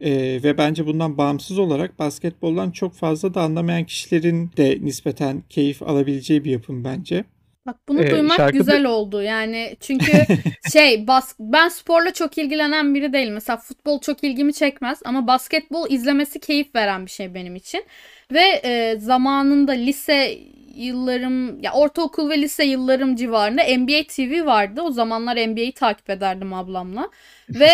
[0.00, 0.10] e,
[0.44, 6.44] ve bence bundan bağımsız olarak basketboldan çok fazla da anlamayan kişilerin de nispeten keyif alabileceği
[6.44, 7.24] bir yapım bence.
[7.66, 9.22] Bak bunu Ee, duymak şarkı- güzel oldu.
[9.22, 10.12] Yani çünkü
[10.72, 13.34] şey bas ben sporla çok ilgilenen biri değilim.
[13.34, 17.84] Mesela futbol çok ilgimi çekmez ama basketbol izlemesi keyif veren bir şey benim için.
[18.32, 20.38] Ve e, zamanında lise
[20.74, 24.82] yıllarım ya ortaokul ve lise yıllarım civarında NBA TV vardı.
[24.82, 27.10] O zamanlar NBA'yi takip ederdim ablamla.
[27.50, 27.70] Ve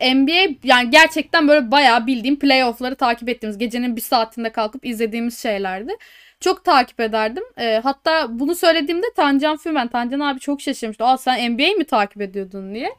[0.00, 5.38] e, NBA yani gerçekten böyle bayağı bildiğim playoff'ları takip ettiğimiz gecenin bir saatinde kalkıp izlediğimiz
[5.38, 5.92] şeylerdi.
[6.40, 7.42] Çok takip ederdim.
[7.58, 11.04] E, hatta bunu söylediğimde Tancan Fümen, Tancan abi çok şaşırmıştı.
[11.04, 12.90] Aa sen NBA mi takip ediyordun diye.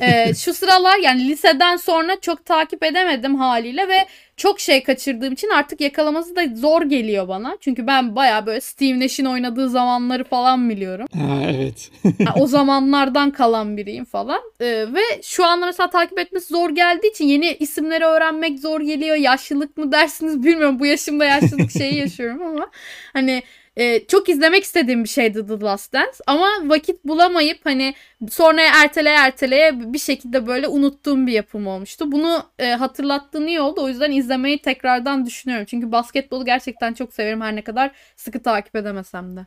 [0.00, 4.06] E, şu sıralar yani liseden sonra çok takip edemedim haliyle ve
[4.36, 7.56] çok şey kaçırdığım için artık yakalaması da zor geliyor bana.
[7.60, 11.06] Çünkü ben baya böyle Steve Nash'in oynadığı zamanları falan biliyorum.
[11.14, 11.90] Ha, evet.
[12.24, 14.40] Ha, o zamanlardan kalan biriyim falan.
[14.60, 19.16] Ee, ve şu anda mesela takip etmesi zor geldiği için yeni isimleri öğrenmek zor geliyor.
[19.16, 20.80] Yaşlılık mı dersiniz bilmiyorum.
[20.80, 22.70] Bu yaşımda yaşlılık şeyi yaşıyorum ama
[23.12, 23.42] hani
[23.76, 27.94] e, çok izlemek istediğim bir şeydi The Last Dance ama vakit bulamayıp hani
[28.30, 32.12] sonra erteleye erteleye bir şekilde böyle unuttuğum bir yapım olmuştu.
[32.12, 33.82] Bunu e, hatırlattığın iyi oldu.
[33.82, 35.66] O yüzden izlemeyi tekrardan düşünüyorum.
[35.70, 39.46] Çünkü basketbolu gerçekten çok severim her ne kadar sıkı takip edemesem de.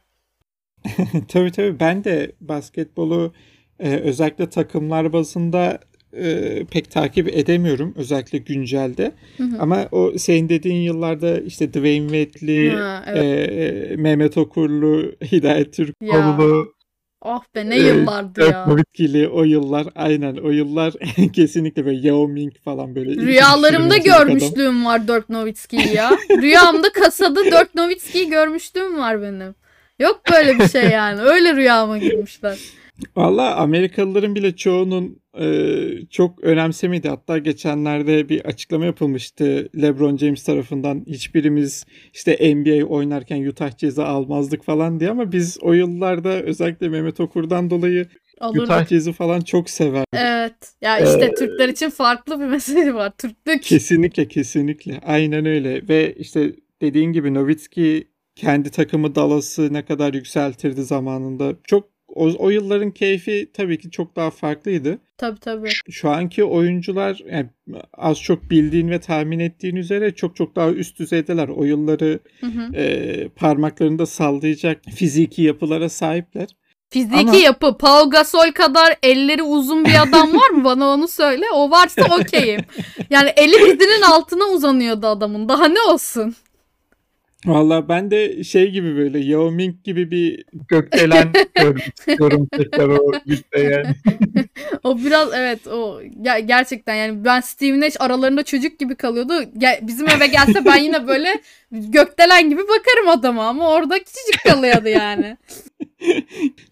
[1.27, 3.33] tabii tabii ben de basketbolu
[3.79, 5.79] e, özellikle takımlar bazında
[6.19, 9.11] e, pek takip edemiyorum özellikle güncelde.
[9.37, 9.57] Hı hı.
[9.59, 13.51] Ama o senin dediğin yıllarda işte Dwayne Ha, evet.
[13.91, 15.73] e, Mehmet Okurlu, Hidayet.
[15.73, 16.77] Türkoğlu,
[17.21, 18.65] Oh be ne e, yıllardı Dirk ya.
[18.65, 20.93] Nowitzki'li o yıllar aynen o yıllar
[21.33, 23.21] kesinlikle böyle Yao Ming falan böyle.
[23.21, 24.03] Rüyalarımda adam.
[24.03, 26.11] görmüşlüğüm var Dirk Nowitzki'yi ya.
[26.41, 29.55] Rüyamda kasada Dirk Nowitzki'yi görmüşlüğüm var benim.
[29.99, 31.21] Yok böyle bir şey yani.
[31.21, 32.59] Öyle rüyama girmişler.
[33.15, 37.09] Valla Amerikalıların bile çoğunun e, çok önemsemedi.
[37.09, 41.03] Hatta geçenlerde bir açıklama yapılmıştı LeBron James tarafından.
[41.07, 47.19] Hiçbirimiz işte NBA oynarken Utah ceza almazdık falan diye ama biz o yıllarda özellikle Mehmet
[47.19, 48.07] Okur'dan dolayı
[48.39, 48.63] Alırdık.
[48.63, 50.05] Utah ceza falan çok sever.
[50.13, 50.53] Evet.
[50.81, 53.13] Ya işte Türkler için farklı bir mesele var.
[53.17, 53.63] Türklük.
[53.63, 54.99] Kesinlikle kesinlikle.
[55.05, 55.87] Aynen öyle.
[55.89, 61.53] Ve işte dediğin gibi Nowitzki kendi takımı Dallas'ı ne kadar yükseltirdi zamanında.
[61.63, 64.99] Çok o, o yılların keyfi tabii ki çok daha farklıydı.
[65.17, 65.69] Tabii tabii.
[65.89, 67.47] Şu anki oyuncular yani
[67.97, 71.47] az çok bildiğin ve tahmin ettiğin üzere çok çok daha üst düzeydeler.
[71.47, 72.75] O yılları Hı hı.
[72.75, 76.47] e, parmaklarında sallayacak fiziki yapılara sahipler.
[76.89, 77.77] Fiziki Ama- yapı.
[77.77, 80.63] Pau Gasol kadar elleri uzun bir adam var mı?
[80.63, 81.45] Bana onu söyle.
[81.53, 82.61] O varsa okeyim.
[83.09, 85.49] Yani eli dizinin altına uzanıyordu adamın.
[85.49, 86.35] Daha ne olsun?
[87.45, 93.11] Valla ben de şey gibi böyle Yao Ming gibi bir Gökdelen görmek istiyorum tekrar o
[93.25, 93.87] güçte yani.
[94.83, 99.33] O biraz evet o ger- gerçekten yani ben Steve Nash aralarında çocuk gibi kalıyordu.
[99.81, 105.37] Bizim eve gelse ben yine böyle gökdelen gibi bakarım adama ama orada küçücük kalıyordu yani.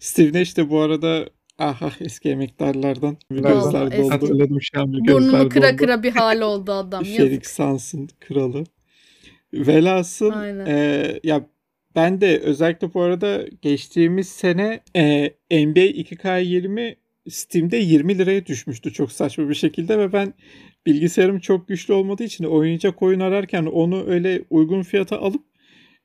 [0.00, 3.44] Steve Nash de bu arada ah ah eski emektarlardan eski.
[3.44, 4.10] doldu.
[4.10, 7.04] Hatırladım şu an bir Burnunu kıra kıra bir hali oldu adam.
[7.04, 7.16] Yazık.
[7.16, 8.64] Felix Sans'ın kralı.
[9.52, 10.66] Velhasıl Aynen.
[10.66, 11.46] e, ya
[11.94, 16.96] ben de özellikle bu arada geçtiğimiz sene e, NBA 2K20
[17.28, 20.34] Steam'de 20 liraya düşmüştü çok saçma bir şekilde ve ben
[20.86, 25.42] bilgisayarım çok güçlü olmadığı için oynayacak oyun ararken onu öyle uygun fiyata alıp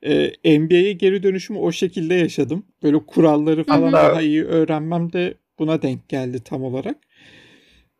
[0.01, 2.65] e, NBA'ye geri dönüşümü o şekilde yaşadım.
[2.83, 3.91] Böyle kuralları falan Hı hı.
[3.91, 6.97] daha iyi öğrenmem de buna denk geldi tam olarak.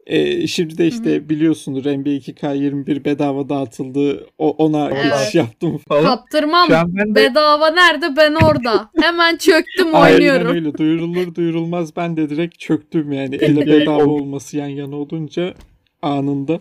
[0.08, 4.28] E, şimdi de işte biliyorsunuz NBA 2K21 bedava dağıtıldı.
[4.38, 5.04] O, ona Evet.
[5.04, 6.04] geçiş yaptım Falan.
[6.04, 6.70] Kaptırmam.
[6.70, 8.90] De Bedava nerede ben orada.
[9.02, 10.48] Hemen çöktüm Aynen oynuyorum.
[10.48, 10.78] öyle.
[10.78, 13.38] Duyurulur duyurulmaz ben de direkt çöktüm yani.
[13.38, 15.54] Tek bedava olması yan yana olunca
[16.02, 16.60] anında.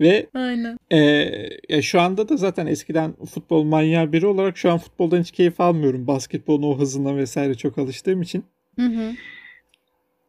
[0.00, 0.78] Ve Aynen.
[0.92, 0.98] e,
[1.68, 5.60] ya şu anda da zaten eskiden futbol manyağı biri olarak şu an futboldan hiç keyif
[5.60, 6.06] almıyorum.
[6.06, 8.44] Basketbolun o hızına vesaire çok alıştığım için.
[8.76, 9.12] Hı hı.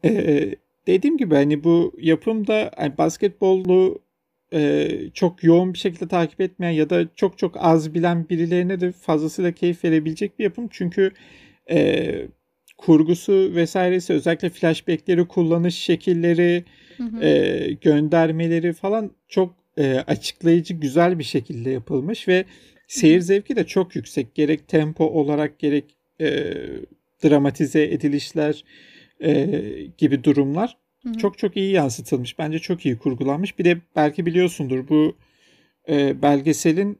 [0.06, 0.56] E,
[0.88, 4.02] dediğim gibi hani bu yapımda hani basketbolu
[4.54, 8.92] e, çok yoğun bir şekilde takip etmeyen ya da çok çok az bilen birilerine de
[8.92, 10.68] fazlasıyla keyif verebilecek bir yapım.
[10.72, 11.12] Çünkü
[11.72, 12.12] e,
[12.78, 16.64] kurgusu vesairesi özellikle flashbackleri kullanış şekilleri
[16.98, 17.24] Hı hı.
[17.24, 22.46] e, göndermeleri falan çok e, açıklayıcı güzel bir şekilde yapılmış ve
[22.88, 24.36] seyir zevki de çok yüksek.
[24.36, 26.54] Gerek tempo olarak gerek e,
[27.24, 28.64] dramatize edilişler
[29.24, 29.62] e,
[29.98, 31.14] gibi durumlar Hı hı.
[31.18, 32.40] çok çok iyi yansıtılmış.
[32.40, 33.60] Bence çok iyi kurgulanmış.
[33.60, 35.16] Bir de belki biliyorsundur bu
[35.90, 37.00] e, belgeselin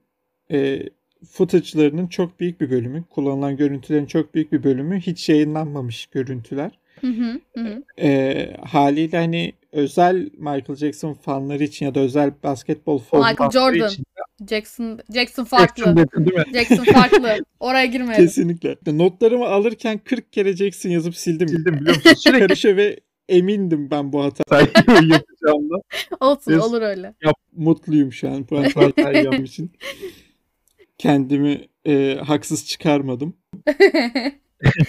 [0.52, 0.84] e,
[1.30, 6.72] footage'larının çok büyük bir bölümü, kullanılan görüntülerin çok büyük bir bölümü hiç yayınlanmamış görüntüler.
[7.02, 7.40] Hı hı.
[7.54, 7.84] Hı hı.
[8.02, 13.88] E, haliyle hani özel Michael Jackson fanları için ya da özel basketbol fanları Michael Jordan.
[13.88, 14.04] için-
[14.50, 15.84] Jackson Jackson farklı.
[15.84, 16.54] Jackson dedin değil mi?
[16.54, 17.38] Jackson farklı.
[17.60, 18.26] Oraya girmeyelim.
[18.26, 18.78] kesinlikle.
[18.88, 21.48] Notlarımı alırken 40 kere Jackson yazıp sildim.
[21.48, 22.14] Sildim biliyor musun?
[22.18, 24.44] Sürekli Karışa ve emindim ben bu hata.
[24.50, 25.76] saygı yapacağımda.
[26.20, 27.14] Olsun Biz- olur öyle.
[27.56, 29.72] Mutluyum şu an bu hatayı için.
[30.98, 33.34] Kendimi e, haksız çıkarmadım.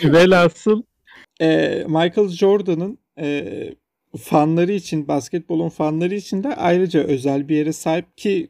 [0.05, 0.83] Velhasıl
[1.41, 3.45] E, Michael Jordan'ın e,
[4.19, 8.49] fanları için, basketbolun fanları için de ayrıca özel bir yere sahip ki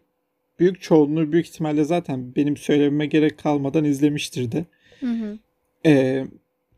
[0.62, 4.64] büyük çoğunluğu büyük ihtimalle zaten benim söylememe gerek kalmadan izlemiştir de.
[5.00, 5.38] Hı hı.
[5.86, 6.24] E,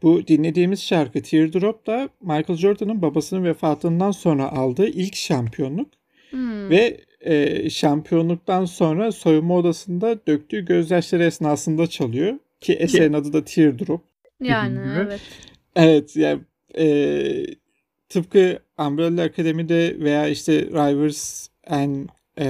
[0.03, 5.89] bu dinlediğimiz şarkı Teardrop da Michael Jordan'ın babasının vefatından sonra aldığı ilk şampiyonluk.
[6.31, 6.71] Hmm.
[6.71, 12.39] Ve e, şampiyonluktan sonra soyunma odasında döktüğü gözyaşları esnasında çalıyor.
[12.61, 14.01] Ki eserin adı da Teardrop.
[14.41, 15.21] yani evet.
[15.77, 16.41] Evet yani
[16.79, 16.87] e,
[18.09, 22.09] tıpkı Umbrella Academy'de veya işte Rivers and
[22.39, 22.47] e,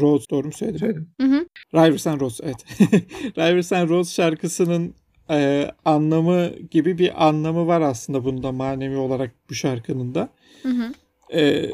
[0.00, 0.78] Rose doğru mu söyledim?
[0.78, 1.08] Söyledim.
[1.20, 1.46] Hı hı.
[1.74, 2.64] Rivers and Rose evet.
[3.38, 4.94] Rivers and Rose şarkısının
[5.30, 10.28] e, anlamı gibi bir anlamı var aslında bunda manevi olarak bu şarkının da.
[10.62, 10.92] Hı hı.
[11.38, 11.70] e,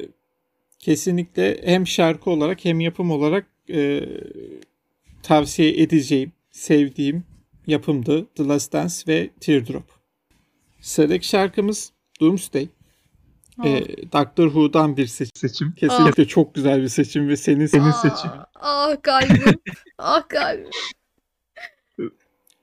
[0.78, 4.09] kesinlikle hem şarkı olarak hem yapım olarak e,
[5.22, 7.24] tavsiye edeceğim, sevdiğim
[7.66, 9.84] yapımdı The Last Dance ve Teardrop.
[10.80, 12.68] Sıradaki şarkımız Doomsday.
[13.62, 13.66] Oh.
[13.66, 15.32] E, Doctor Who'dan bir seçim.
[15.36, 15.72] Seçim.
[15.72, 18.36] Kesinlikle çok güzel bir seçim ve senin Senin Aa, seçimin.
[18.55, 19.59] Ah kalbim.
[19.98, 20.70] ah kalbim.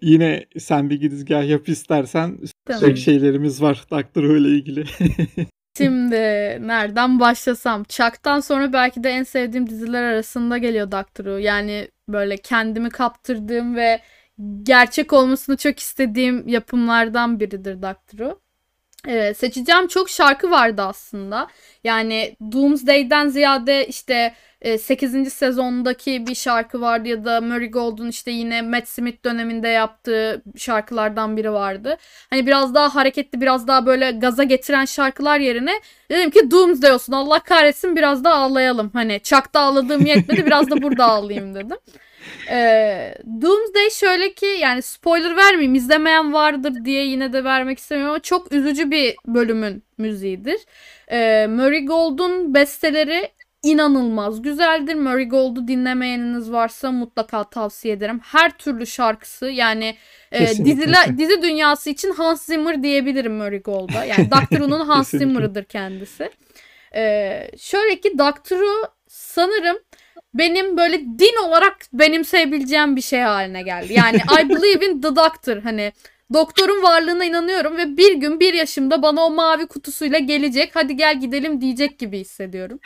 [0.02, 2.82] yine sen bir girizgah yap istersen Tamam.
[2.82, 4.86] çok şeylerimiz var Doctor Who ile ilgili.
[5.78, 6.16] Şimdi
[6.68, 7.84] nereden başlasam?
[7.84, 11.38] Chuck'tan sonra belki de en sevdiğim diziler arasında geliyor Doctor Who.
[11.38, 14.02] Yani böyle kendimi kaptırdığım ve
[14.64, 18.40] gerçek olmasını çok istediğim yapımlardan biridir Doctor Who.
[19.08, 21.48] Ee, seçeceğim çok şarkı vardı aslında.
[21.84, 24.34] Yani Doomsday'den ziyade işte
[24.80, 25.34] 8.
[25.34, 31.38] sezondaki bir şarkı vardı ya da Murray Gold'un işte yine Matt Smith döneminde yaptığı şarkılardan
[31.38, 31.98] biri vardı.
[32.30, 35.72] Hani biraz daha hareketli, biraz daha böyle gaza getiren şarkılar yerine
[36.12, 37.14] dedim ki Doomsday olsun.
[37.14, 38.90] Allah kahretsin biraz da ağlayalım.
[38.94, 41.78] Hani Chuck'ta ağladığım yetmedi biraz da burada ağlayayım dedim.
[42.50, 48.22] Ee, Doomsday şöyle ki yani spoiler vermeyeyim izlemeyen vardır diye yine de vermek istemiyorum ama
[48.22, 50.58] çok üzücü bir bölümün müziğidir.
[51.12, 53.32] Ee, Murray Gold'un besteleri
[53.64, 54.96] inanılmaz güzeldir.
[54.96, 58.20] Murray Gold'u dinlemeyeniniz varsa mutlaka tavsiye ederim.
[58.24, 59.96] Her türlü şarkısı yani
[60.32, 64.06] e, diziler, dizi dünyası için Hans Zimmer diyebilirim Murray Gold'a.
[64.06, 65.10] Yani Doctor Who'nun Hans.
[65.10, 66.30] Zimmer'ıdır kendisi.
[66.96, 69.78] Ee, şöyle ki Doctor Who sanırım
[70.34, 73.94] benim böyle din olarak benimseyebileceğim bir şey haline geldi.
[73.94, 75.94] Yani I believe in the doctor hani
[76.34, 81.20] doktorun varlığına inanıyorum ve bir gün bir yaşımda bana o mavi kutusuyla gelecek hadi gel
[81.20, 82.80] gidelim diyecek gibi hissediyorum.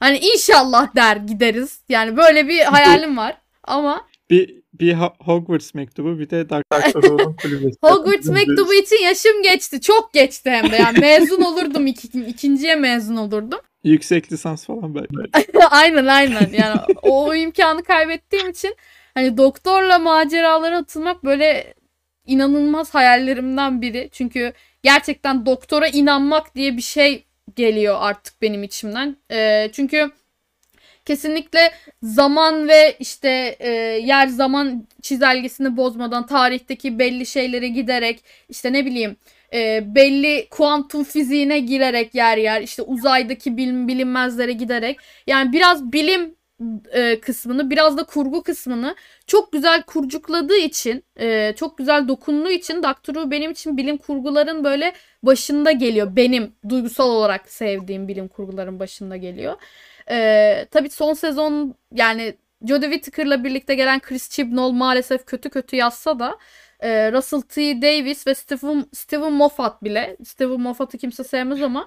[0.00, 1.80] Hani inşallah der gideriz.
[1.88, 3.36] Yani böyle bir hayalim var.
[3.64, 6.46] Ama Bir bir Ho- Hogwarts mektubu bir de
[6.82, 7.78] Who'nun kulübesi.
[7.82, 9.80] Hogwarts mektubu için yaşım geçti.
[9.80, 10.76] Çok geçti hem de.
[10.76, 11.86] Yani mezun olurdum.
[11.86, 13.60] iki, ikinciye mezun olurdum.
[13.84, 15.16] Yüksek lisans falan belki.
[15.70, 16.50] aynen aynen.
[16.52, 18.76] Yani o, imkanı kaybettiğim için
[19.14, 21.74] hani doktorla maceralara atılmak böyle
[22.26, 24.08] inanılmaz hayallerimden biri.
[24.12, 24.52] Çünkü
[24.82, 27.24] gerçekten doktora inanmak diye bir şey
[27.56, 29.16] geliyor artık benim içimden.
[29.30, 30.10] Ee, çünkü
[31.04, 31.72] kesinlikle
[32.02, 33.70] zaman ve işte e,
[34.04, 39.16] yer zaman çizelgesini bozmadan tarihteki belli şeylere giderek işte ne bileyim
[39.54, 46.34] e, belli kuantum fiziğine girerek yer yer işte uzaydaki bilim, bilinmezlere giderek yani biraz bilim
[46.92, 48.94] e, kısmını biraz da kurgu kısmını
[49.26, 54.92] çok güzel kurcukladığı için e, çok güzel dokunduğu için Doctor benim için bilim kurguların böyle
[55.22, 56.16] başında geliyor.
[56.16, 59.56] Benim duygusal olarak sevdiğim bilim kurguların başında geliyor.
[60.10, 62.34] E, tabii son sezon yani
[62.68, 66.38] Jodie Whittaker'la birlikte gelen Chris Chibnall maalesef kötü kötü yazsa da
[66.80, 67.82] e, Russell T.
[67.82, 71.86] Davis ve Stephen, Stephen Moffat bile Stephen Moffat'ı kimse sevmez ama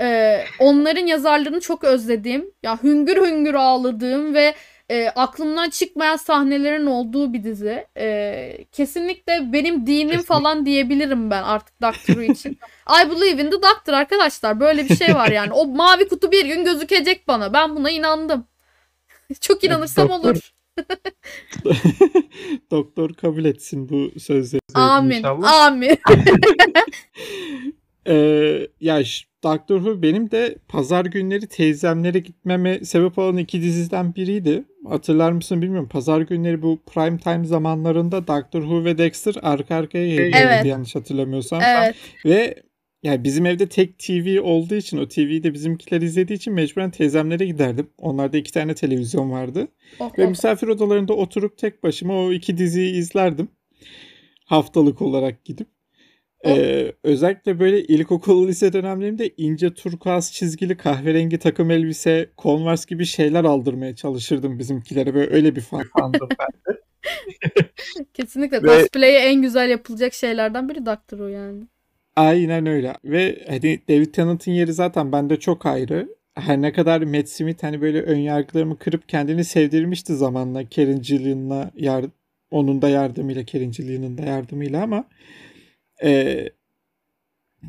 [0.00, 4.54] e, onların yazarlarını çok özlediğim ya hüngür hüngür ağladığım ve
[4.90, 7.86] e, aklımdan çıkmayan sahnelerin olduğu bir dizi.
[7.96, 10.26] E, kesinlikle benim dinim Kesinlikle.
[10.26, 12.52] falan diyebilirim ben artık Doctor Who için.
[13.04, 14.60] I believe in the Doctor arkadaşlar.
[14.60, 15.52] Böyle bir şey var yani.
[15.52, 17.52] O mavi kutu bir gün gözükecek bana.
[17.52, 18.46] Ben buna inandım.
[19.40, 20.52] çok inanırsam Doktor- olur.
[22.70, 24.60] Doktor kabul etsin bu sözleri.
[24.74, 25.16] Amin.
[25.16, 25.66] inşallah.
[25.66, 25.98] Amin.
[28.06, 29.02] Ee, ya
[29.44, 34.64] Doctor Who benim de pazar günleri teyzemlere gitmeme sebep olan iki diziden biriydi.
[34.88, 35.88] Hatırlar mısın bilmiyorum.
[35.88, 40.66] Pazar günleri bu prime time zamanlarında Doctor Who ve Dexter arka arkaya yayınlanıyordu Evet.
[40.66, 41.60] yanlış hatırlamıyorsam.
[41.62, 41.94] evet.
[42.24, 42.62] Ve
[43.02, 47.46] yani bizim evde tek TV olduğu için o TV'yi de bizimkiler izlediği için mecburen teyzemlere
[47.46, 47.90] giderdim.
[47.98, 49.68] Onlarda iki tane televizyon vardı.
[50.00, 50.28] Oh, Ve oh.
[50.28, 53.48] misafir odalarında oturup tek başıma o iki diziyi izlerdim.
[54.44, 55.68] Haftalık olarak gidip.
[56.46, 63.44] Ee, özellikle böyle ilkokul lise dönemlerimde ince turkuaz çizgili kahverengi takım elbise, Converse gibi şeyler
[63.44, 65.14] aldırmaya çalışırdım bizimkilere.
[65.14, 65.84] Böyle öyle bir fan.
[65.98, 66.76] Sandım ben.
[68.14, 71.64] Kesinlikle Ve- cosplay'e en güzel yapılacak şeylerden biri Doctor Who yani.
[72.16, 72.94] Aynen öyle.
[73.04, 76.08] Ve hani David Tennant'ın yeri zaten bende çok ayrı.
[76.34, 81.70] Her ne kadar Matt Smith hani böyle ön yargılarımı kırıp kendini sevdirmişti zamanla Karen Gillian'la
[81.76, 82.04] yar
[82.50, 85.04] onun da yardımıyla Karen Gillian'ın da yardımıyla ama
[86.04, 86.44] e,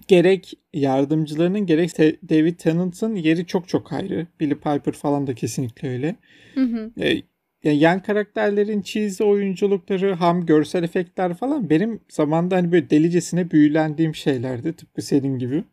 [0.08, 1.98] gerek yardımcılarının gerek
[2.30, 4.28] David Tennant'ın yeri çok çok ayrı.
[4.40, 6.16] Billy Piper falan da kesinlikle öyle.
[6.56, 6.92] Hı hı.
[7.02, 7.22] E,
[7.64, 14.16] yani yan karakterlerin cheesy oyunculukları, ham görsel efektler falan benim zamanda hani böyle delicesine büyülendiğim
[14.16, 14.74] şeylerdi.
[14.74, 15.64] Tıpkı senin gibi.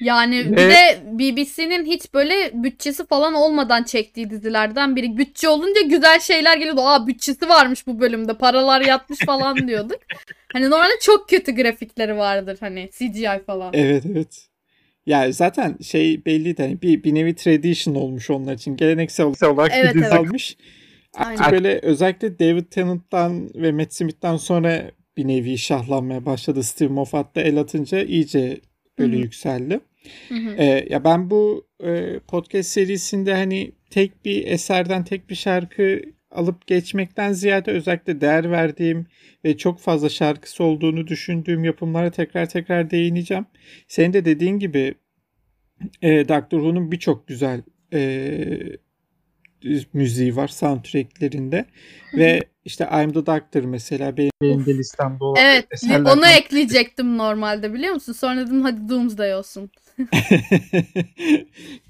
[0.00, 5.16] Yani bir Ve- de BBC'nin hiç böyle bütçesi falan olmadan çektiği dizilerden biri.
[5.16, 6.80] Bütçe olunca güzel şeyler geliyordu.
[6.80, 8.34] Aa bütçesi varmış bu bölümde.
[8.38, 9.98] Paralar yatmış falan diyorduk.
[10.52, 13.70] Hani normalde çok kötü grafikleri vardır hani CGI falan.
[13.74, 14.48] Evet evet.
[15.06, 18.76] Ya zaten şey belliydi hani bir, bir nevi tradition olmuş onlar için.
[18.76, 20.12] Geleneksel olarak bir Evet, dizi evet.
[20.12, 20.56] almış.
[21.16, 21.38] Aynen.
[21.38, 26.62] Artık böyle özellikle David Tennant'tan ve Matt Smith'ten sonra bir nevi şahlanmaya başladı.
[26.62, 28.60] Steve Moffat da el atınca iyice
[28.98, 29.22] böyle Hı hı.
[29.22, 29.80] yükseldi.
[30.28, 30.54] Hı hı.
[30.58, 36.66] Ee, ya ben bu e, podcast serisinde hani tek bir eserden tek bir şarkı alıp
[36.66, 39.06] geçmekten ziyade özellikle değer verdiğim
[39.44, 43.46] ve çok fazla şarkısı olduğunu düşündüğüm yapımlara tekrar tekrar değineceğim.
[43.88, 44.94] Senin de dediğin gibi
[46.02, 47.62] e, Doctor Who'nun birçok güzel
[47.92, 48.48] e,
[49.92, 51.64] müziği var soundtracklerinde
[52.14, 57.18] ve işte I'm the Doctor mesela benim Benim de listemde olan Evet eserlerden onu ekleyecektim
[57.18, 58.12] normalde biliyor musun?
[58.12, 59.70] Sonra dedim hadi Doomsday olsun.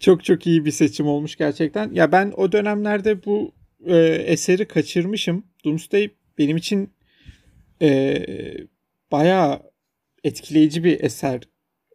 [0.01, 1.93] çok çok iyi bir seçim olmuş gerçekten.
[1.93, 3.53] Ya ben o dönemlerde bu
[3.87, 5.45] e, eseri kaçırmışım.
[5.65, 6.91] Doomsday benim için
[7.83, 8.25] e,
[9.13, 9.63] bayağı
[10.25, 11.41] etkileyici bir eser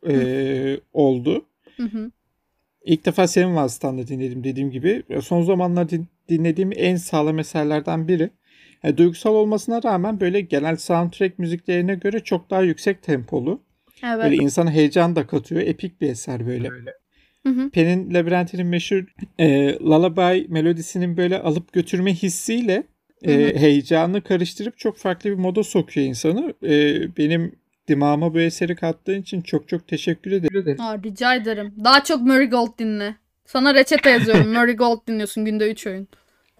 [0.07, 1.45] e, oldu.
[1.77, 2.11] Hı hı.
[2.85, 5.03] İlk defa senin vasıtanla dinledim dediğim gibi.
[5.21, 8.29] Son zamanlarda din- dinlediğim en sağlam eserlerden biri.
[8.83, 13.61] Yani duygusal olmasına rağmen böyle genel soundtrack müziklerine göre çok daha yüksek tempolu.
[14.03, 14.23] Evet.
[14.23, 15.61] Böyle insana heyecan da katıyor.
[15.61, 16.71] Epik bir eser böyle.
[16.71, 16.93] Öyle.
[17.47, 17.69] Hı hı.
[17.69, 19.03] Pen'in Labirentinin meşhur
[19.39, 22.83] e, Lullaby melodisinin böyle alıp götürme hissiyle
[23.23, 23.57] e, Hı hı.
[23.57, 26.53] heyecanı karıştırıp çok farklı bir moda sokuyor insanı.
[26.63, 27.55] E, benim
[27.89, 30.81] dimağıma bu eseri kattığın için çok çok teşekkür ederim.
[30.81, 31.73] Aa, rica ederim.
[31.83, 33.15] Daha çok Marigold dinle.
[33.45, 34.47] Sana reçete yazıyorum.
[34.53, 36.07] Marigold dinliyorsun günde 3 öğün.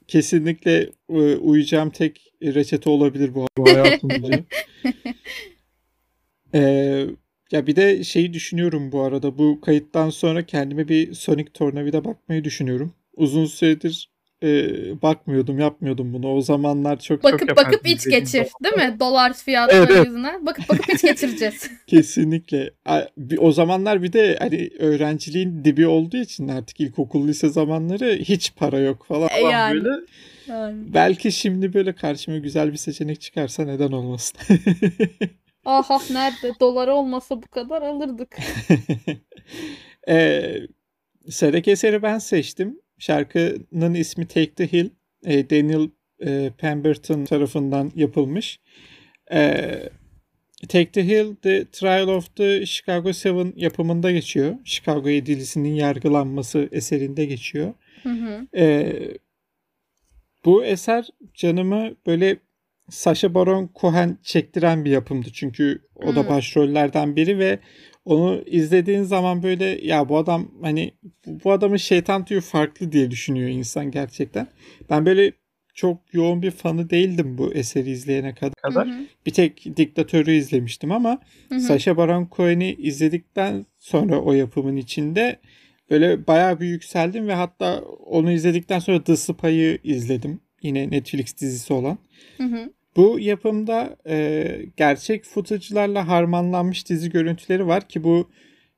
[0.07, 3.47] Kesinlikle e, uyacağım tek reçete olabilir bu.
[3.57, 4.43] Bu hayatım boyunca.
[6.53, 6.61] E,
[7.51, 9.37] ya bir de şeyi düşünüyorum bu arada.
[9.37, 12.93] Bu kayıttan sonra kendime bir Sonic Tornavida bakmayı düşünüyorum.
[13.15, 14.09] Uzun süredir
[14.43, 14.51] e,
[15.01, 16.33] bakmıyordum, yapmıyordum bunu.
[16.33, 18.47] O zamanlar çok Bakıp yaparsın bakıp iç geçir.
[18.63, 18.99] Değil mi?
[18.99, 20.05] Dolar fiyatları Evet, evet.
[20.05, 20.45] yüzünden.
[20.45, 21.71] Bakıp bakıp iç geçireceğiz.
[21.87, 22.71] Kesinlikle.
[23.37, 28.79] O zamanlar bir de hani öğrenciliğin dibi olduğu için artık ilkokul lise zamanları hiç para
[28.79, 29.29] yok falan.
[29.37, 29.83] E yani.
[29.83, 30.05] Böyle
[30.47, 30.93] yani.
[30.93, 34.37] Belki şimdi böyle karşıma güzel bir seçenek çıkarsa neden olmasın.
[35.65, 36.59] Aha nerede?
[36.59, 38.37] Dolar olmasa bu kadar alırdık.
[40.09, 40.55] ee,
[41.29, 42.79] Serek eseri ben seçtim.
[42.99, 44.89] Şarkının ismi Take the Hill.
[45.25, 45.89] Ee, Daniel
[46.19, 48.59] e, Pemberton tarafından yapılmış.
[49.31, 49.89] Ee,
[50.67, 54.55] Take the Hill, The Trial of the Chicago Seven yapımında geçiyor.
[54.63, 57.73] Chicago Yedilisinin yargılanması eserinde geçiyor.
[58.03, 58.47] Hı hı.
[58.55, 58.93] Ee,
[60.45, 62.37] bu eser canımı böyle
[62.89, 65.29] Sacha Baron Cohen çektiren bir yapımdı.
[65.33, 67.59] Çünkü o da başrollerden biri ve
[68.05, 70.91] onu izlediğin zaman böyle ya bu adam hani
[71.25, 74.47] bu adamın şeytan tüyü farklı diye düşünüyor insan gerçekten.
[74.89, 75.31] Ben böyle
[75.73, 78.53] çok yoğun bir fanı değildim bu eseri izleyene kadar.
[78.53, 78.87] kadar.
[78.87, 79.05] Hı hı.
[79.25, 81.19] Bir tek Diktatörü izlemiştim ama
[81.49, 81.59] Hı hı.
[81.59, 85.39] Sacha Baron Cohen'i izledikten sonra o yapımın içinde
[85.89, 90.39] böyle bayağı bir yükseldim ve hatta onu izledikten sonra The Spy'ı izledim.
[90.61, 91.97] Yine Netflix dizisi olan.
[92.37, 92.73] Hı hı.
[92.95, 94.45] Bu yapımda e,
[94.77, 98.29] gerçek footage'larla harmanlanmış dizi görüntüleri var ki bu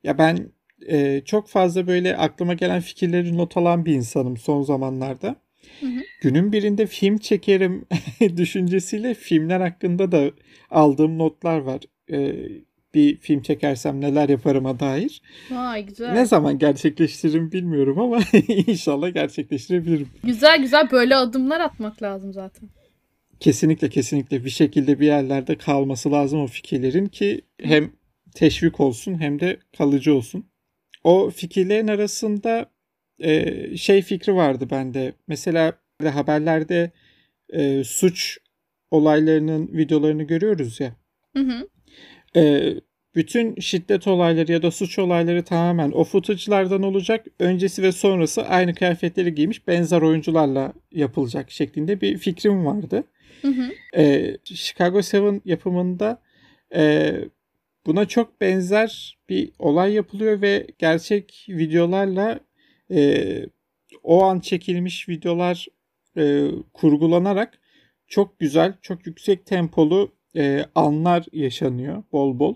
[0.03, 0.51] ya ben
[0.87, 5.35] e, çok fazla böyle aklıma gelen fikirleri not alan bir insanım son zamanlarda.
[5.79, 5.99] Hı hı.
[6.21, 7.85] Günün birinde film çekerim
[8.37, 10.31] düşüncesiyle filmler hakkında da
[10.69, 11.81] aldığım notlar var.
[12.11, 12.35] E,
[12.93, 15.21] bir film çekersem neler yaparıma dair.
[15.51, 16.13] Vay güzel.
[16.13, 20.09] Ne zaman gerçekleştiririm bilmiyorum ama inşallah gerçekleştirebilirim.
[20.23, 22.69] Güzel güzel böyle adımlar atmak lazım zaten.
[23.41, 27.91] Kesinlikle kesinlikle bir şekilde bir yerlerde kalması lazım o fikirlerin ki hem
[28.35, 30.45] teşvik olsun hem de kalıcı olsun.
[31.03, 32.71] O fikirlerin arasında
[33.19, 35.13] e, şey fikri vardı bende.
[35.27, 35.73] Mesela
[36.03, 36.91] haberlerde
[37.49, 38.37] e, suç
[38.91, 40.95] olaylarının videolarını görüyoruz ya.
[41.37, 41.67] Hı hı.
[42.39, 42.73] E,
[43.15, 47.25] bütün şiddet olayları ya da suç olayları tamamen o footage'lardan olacak.
[47.39, 53.03] Öncesi ve sonrası aynı kıyafetleri giymiş benzer oyuncularla yapılacak şeklinde bir fikrim vardı.
[53.41, 53.71] Hı hı.
[53.97, 56.21] Ee, Chicago Seven yapımında
[56.75, 57.13] e,
[57.85, 62.39] buna çok benzer bir olay yapılıyor ve gerçek videolarla
[62.91, 63.25] e,
[64.03, 65.67] o an çekilmiş videolar
[66.17, 67.59] e, kurgulanarak
[68.07, 72.55] çok güzel, çok yüksek tempolu e, anlar yaşanıyor bol bol.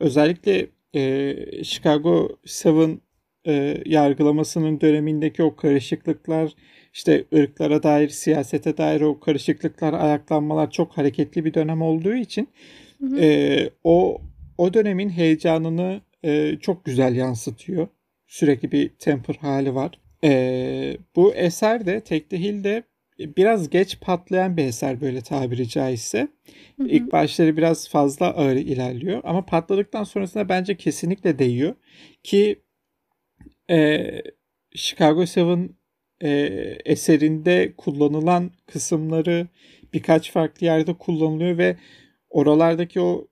[0.00, 3.00] Özellikle e, Chicago Seven
[3.46, 6.52] e, yargılamasının dönemindeki o karışıklıklar,
[6.96, 12.48] işte ırklara dair, siyasete dair o karışıklıklar, ayaklanmalar çok hareketli bir dönem olduğu için
[13.00, 13.20] Hı hı.
[13.20, 14.20] e, o
[14.58, 17.88] o dönemin heyecanını e, çok güzel yansıtıyor.
[18.26, 20.00] Sürekli bir temper hali var.
[20.24, 22.82] E, bu eser de Hill de
[23.18, 26.28] biraz geç patlayan bir eser böyle tabiri caizse.
[26.76, 26.88] Hı hı.
[26.88, 31.74] İlk başları biraz fazla ağır ilerliyor ama patladıktan sonrasında bence kesinlikle değiyor
[32.22, 32.62] ki
[33.70, 34.06] e,
[34.74, 35.70] Chicago Seven
[36.20, 36.30] e,
[36.84, 39.48] eserinde kullanılan kısımları
[39.92, 41.76] birkaç farklı yerde kullanılıyor ve
[42.30, 43.26] oralardaki o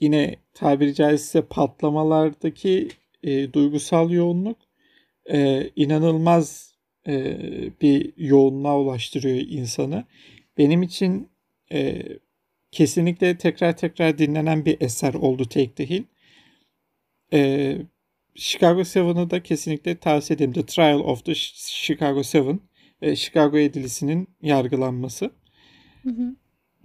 [0.00, 2.88] yine tabiri caizse patlamalardaki
[3.22, 4.58] e, duygusal yoğunluk
[5.32, 6.74] e, inanılmaz
[7.06, 7.38] e,
[7.80, 10.04] bir yoğunluğa ulaştırıyor insanı.
[10.58, 11.28] Benim için
[11.72, 12.02] e,
[12.72, 16.04] kesinlikle tekrar tekrar dinlenen bir eser oldu Take the Hill.
[17.32, 17.76] E,
[18.34, 20.52] Chicago Seven'ı da kesinlikle tavsiye ederim.
[20.52, 22.60] The Trial of the Chicago Seven.
[23.02, 25.30] E, Chicago Yedilisinin yargılanması.
[26.02, 26.36] Hı hı.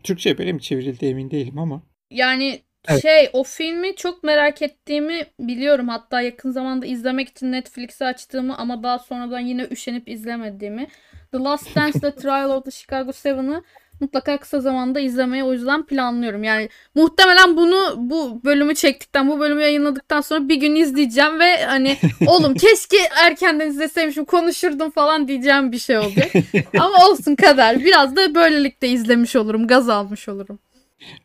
[0.04, 1.84] Türkçe böyle mi çevrildi emin değilim ama.
[2.12, 3.02] Yani Evet.
[3.02, 5.88] şey o filmi çok merak ettiğimi biliyorum.
[5.88, 10.88] Hatta yakın zamanda izlemek için Netflix'i açtığımı ama daha sonradan yine üşenip izlemediğimi.
[11.32, 13.64] The Last Dance The Trial of the Chicago Seven'ı
[14.00, 16.43] mutlaka kısa zamanda izlemeyi o yüzden planlıyorum.
[16.43, 21.98] Yani muhtemelen bunu bu bölümü çektikten, bu bölümü yayınladıktan sonra bir gün izleyeceğim ve hani
[22.28, 26.20] oğlum keşke erkenden izleseymişim konuşurdum falan diyeceğim bir şey oldu.
[26.80, 27.80] Ama olsun kadar.
[27.80, 30.60] Biraz da böylelikle izlemiş olurum, gaz almış olurum.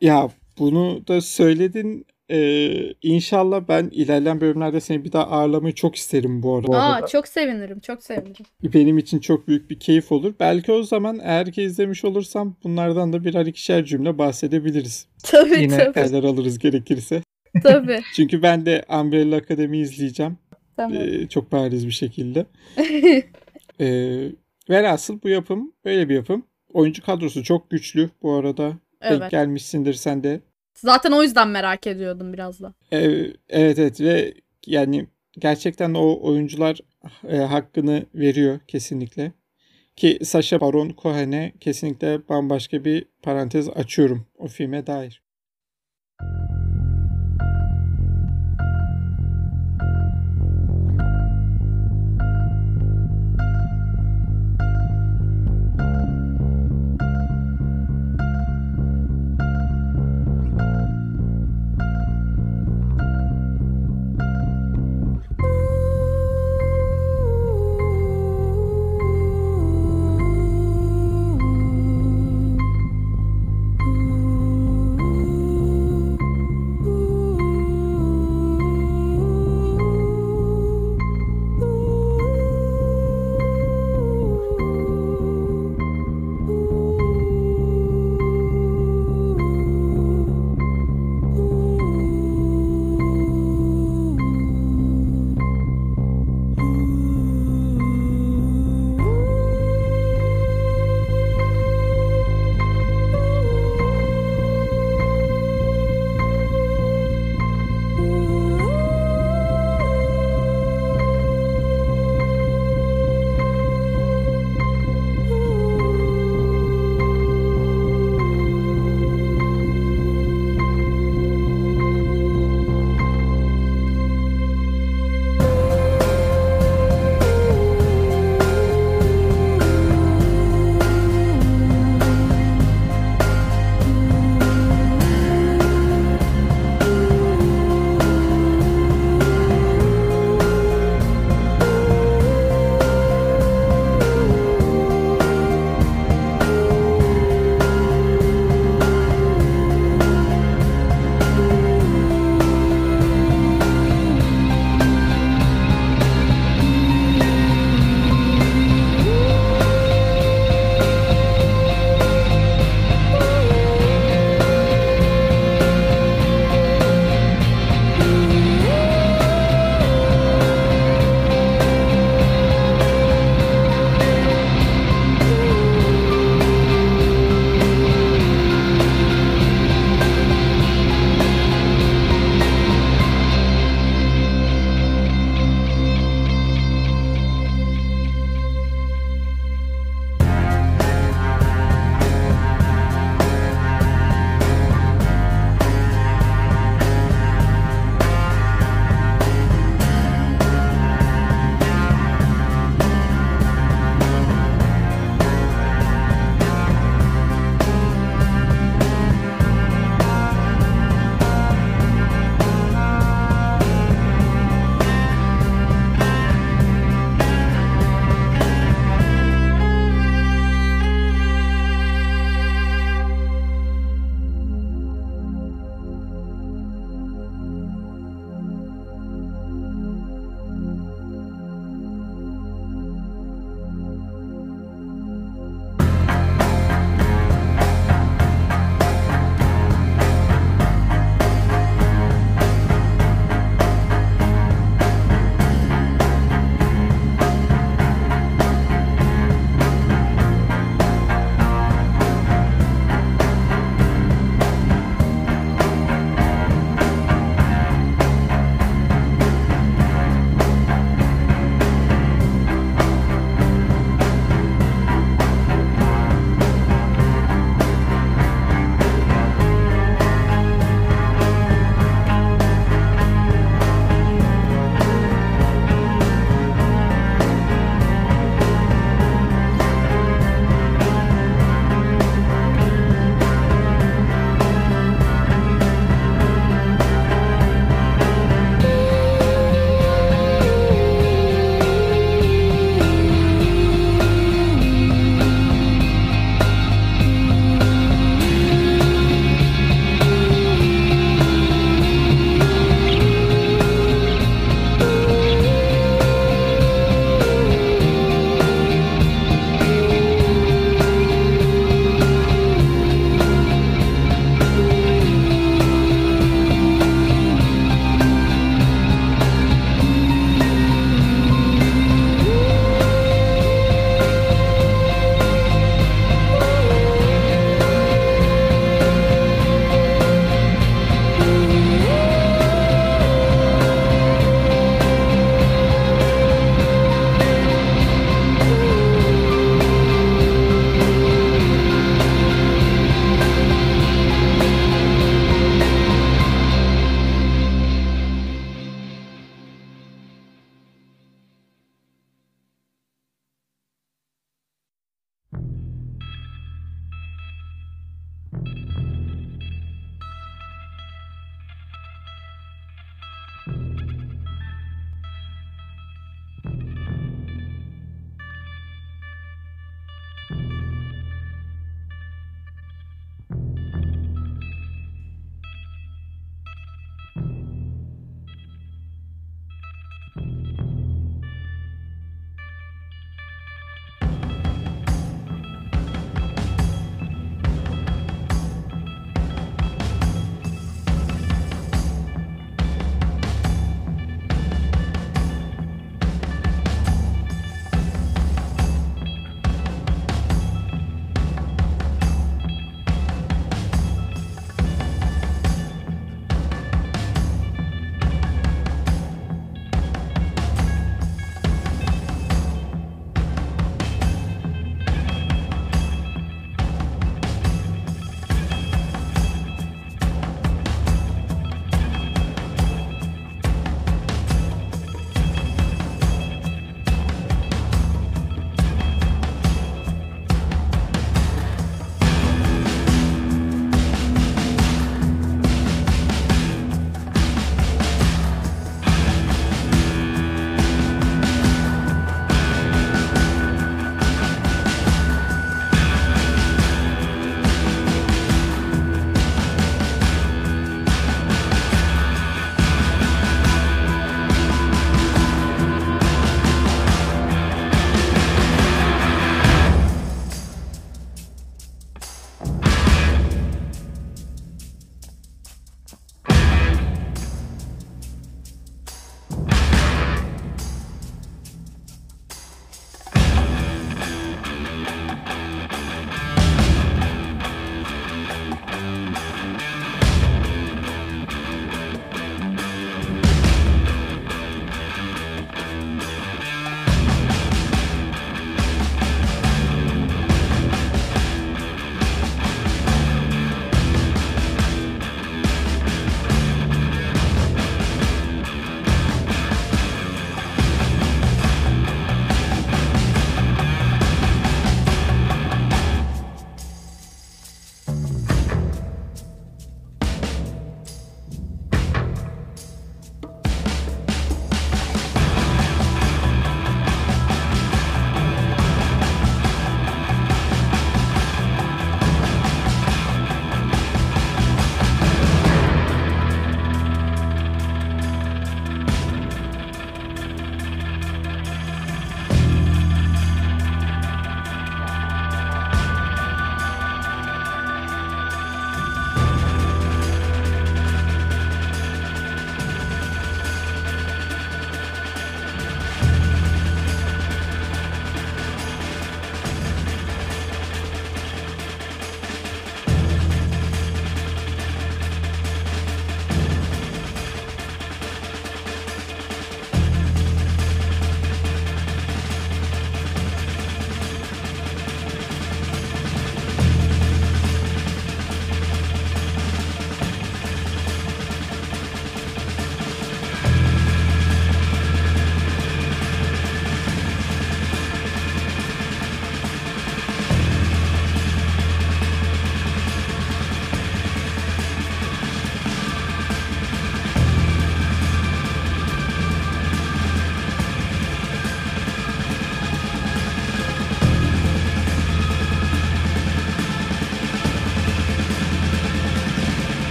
[0.00, 2.06] Ya bunu da söyledin.
[2.30, 6.82] Ee, inşallah ben ilerleyen bölümlerde seni bir daha ağırlamayı çok isterim bu arada.
[6.82, 8.46] Aa çok sevinirim, çok sevinirim.
[8.62, 10.34] Benim için çok büyük bir keyif olur.
[10.40, 15.06] Belki o zaman eğer ki izlemiş olursam bunlardan da birer ikişer cümle bahsedebiliriz.
[15.22, 15.98] Tabii Yine tabii.
[15.98, 17.22] yerler alırız gerekirse.
[17.62, 18.00] tabii.
[18.14, 20.38] Çünkü ben de Umbrella Academy izleyeceğim.
[20.76, 20.98] Tamam.
[20.98, 22.46] Ee, çok bariz bir şekilde.
[23.80, 24.28] Ee,
[24.70, 26.46] velhasıl bu yapım böyle bir yapım.
[26.72, 28.68] Oyuncu kadrosu çok güçlü bu arada.
[29.02, 29.30] Denk evet.
[29.30, 30.40] gelmişsindir sen de.
[30.74, 32.74] Zaten o yüzden merak ediyordum biraz da.
[32.92, 34.34] Ee, evet evet ve
[34.66, 35.06] yani
[35.38, 36.80] gerçekten o oyuncular
[37.28, 39.32] e, hakkını veriyor kesinlikle.
[39.96, 45.23] Ki Sacha Baron Cohen'e kesinlikle bambaşka bir parantez açıyorum o filme dair.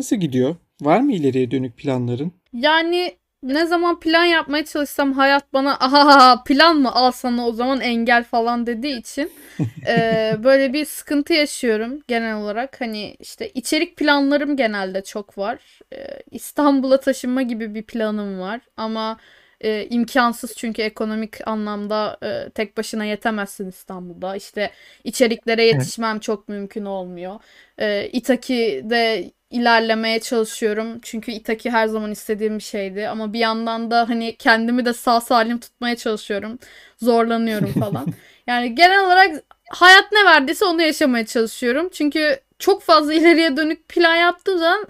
[0.00, 0.56] Nasıl gidiyor?
[0.80, 2.32] Var mı ileriye dönük planların?
[2.52, 7.80] Yani ne zaman plan yapmaya çalışsam hayat bana aha plan mı al sana o zaman
[7.80, 9.32] engel falan dediği için
[9.86, 12.80] e, böyle bir sıkıntı yaşıyorum genel olarak.
[12.80, 15.80] Hani işte içerik planlarım genelde çok var.
[15.92, 19.18] E, İstanbul'a taşınma gibi bir planım var ama
[19.60, 24.36] e, imkansız çünkü ekonomik anlamda e, tek başına yetemezsin İstanbul'da.
[24.36, 24.70] İşte
[25.04, 27.40] içeriklere yetişmem çok mümkün olmuyor.
[27.78, 30.98] E, Itaki'de ilerlemeye çalışıyorum.
[31.02, 33.08] Çünkü Itaki her zaman istediğim bir şeydi.
[33.08, 36.58] Ama bir yandan da hani kendimi de sağ salim tutmaya çalışıyorum.
[37.02, 38.06] Zorlanıyorum falan.
[38.46, 41.88] yani genel olarak hayat ne verdiyse onu yaşamaya çalışıyorum.
[41.92, 44.86] Çünkü çok fazla ileriye dönük plan yaptığım zaman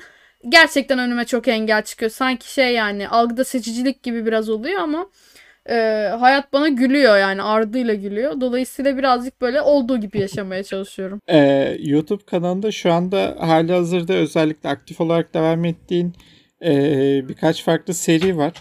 [0.48, 2.10] gerçekten önüme çok engel çıkıyor.
[2.10, 5.06] Sanki şey yani algıda seçicilik gibi biraz oluyor ama
[5.68, 5.74] e,
[6.20, 8.40] hayat bana gülüyor yani ardıyla gülüyor.
[8.40, 11.20] Dolayısıyla birazcık böyle olduğu gibi yaşamaya çalışıyorum.
[11.28, 16.12] Ee, YouTube kanalında şu anda hali hazırda özellikle aktif olarak devam ettiğin
[16.64, 18.52] ee, birkaç farklı seri var.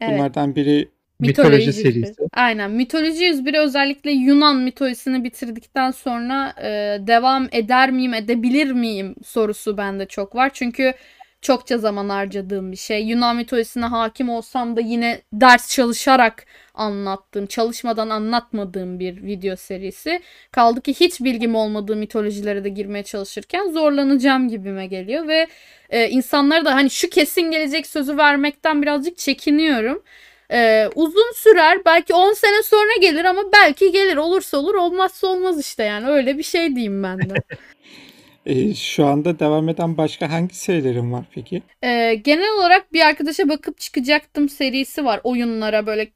[0.00, 0.12] Evet.
[0.12, 0.88] Bunlardan biri
[1.20, 1.72] Mitoloji 101.
[1.82, 2.14] serisi.
[2.32, 2.70] Aynen.
[2.70, 6.68] Mitoloji 101'i özellikle Yunan mitolojisini bitirdikten sonra e,
[7.06, 10.50] devam eder miyim, edebilir miyim sorusu bende çok var.
[10.54, 10.94] Çünkü
[11.42, 13.02] çokça zaman harcadığım bir şey.
[13.06, 20.20] Yunan mitolojisine hakim olsam da yine ders çalışarak anlattığım, çalışmadan anlatmadığım bir video serisi.
[20.52, 25.46] Kaldı ki hiç bilgim olmadığı mitolojilere de girmeye çalışırken zorlanacağım gibime geliyor ve
[25.90, 30.02] e, insanlara da hani şu kesin gelecek sözü vermekten birazcık çekiniyorum.
[30.52, 31.84] Ee, uzun sürer.
[31.84, 34.16] Belki 10 sene sonra gelir ama belki gelir.
[34.16, 36.08] Olursa olur, olmazsa olmaz işte yani.
[36.08, 37.34] Öyle bir şey diyeyim ben de.
[38.48, 41.62] ee, şu anda devam eden başka hangi serilerin var peki?
[41.82, 46.08] Ee, genel olarak bir arkadaşa bakıp çıkacaktım serisi var oyunlara böyle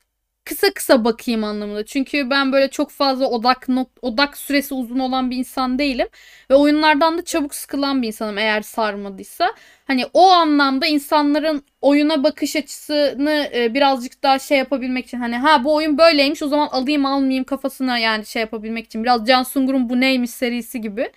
[0.44, 1.86] kısa kısa bakayım anlamında.
[1.86, 6.08] Çünkü ben böyle çok fazla odak nok- odak süresi uzun olan bir insan değilim
[6.50, 9.54] ve oyunlardan da çabuk sıkılan bir insanım eğer sarmadıysa.
[9.86, 15.64] Hani o anlamda insanların oyuna bakış açısını e, birazcık daha şey yapabilmek için hani ha
[15.64, 19.88] bu oyun böyleymiş o zaman alayım almayayım kafasına yani şey yapabilmek için biraz Can Sungur'un
[19.88, 21.10] bu neymiş serisi gibi.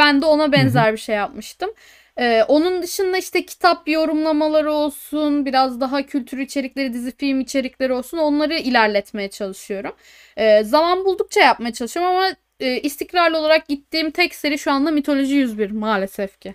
[0.00, 1.70] Ben de ona benzer bir şey yapmıştım.
[2.18, 8.18] Ee, onun dışında işte kitap yorumlamaları olsun, biraz daha kültür içerikleri, dizi film içerikleri olsun
[8.18, 9.92] onları ilerletmeye çalışıyorum.
[10.36, 12.30] Ee, zaman buldukça yapmaya çalışıyorum ama
[12.60, 16.54] e, istikrarlı olarak gittiğim tek seri şu anda Mitoloji 101 maalesef ki.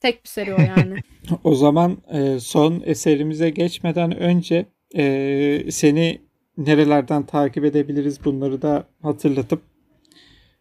[0.00, 0.94] Tek bir seri o yani.
[1.44, 4.66] O zaman e, son eserimize geçmeden önce
[4.96, 6.20] e, seni
[6.56, 9.62] nerelerden takip edebiliriz bunları da hatırlatıp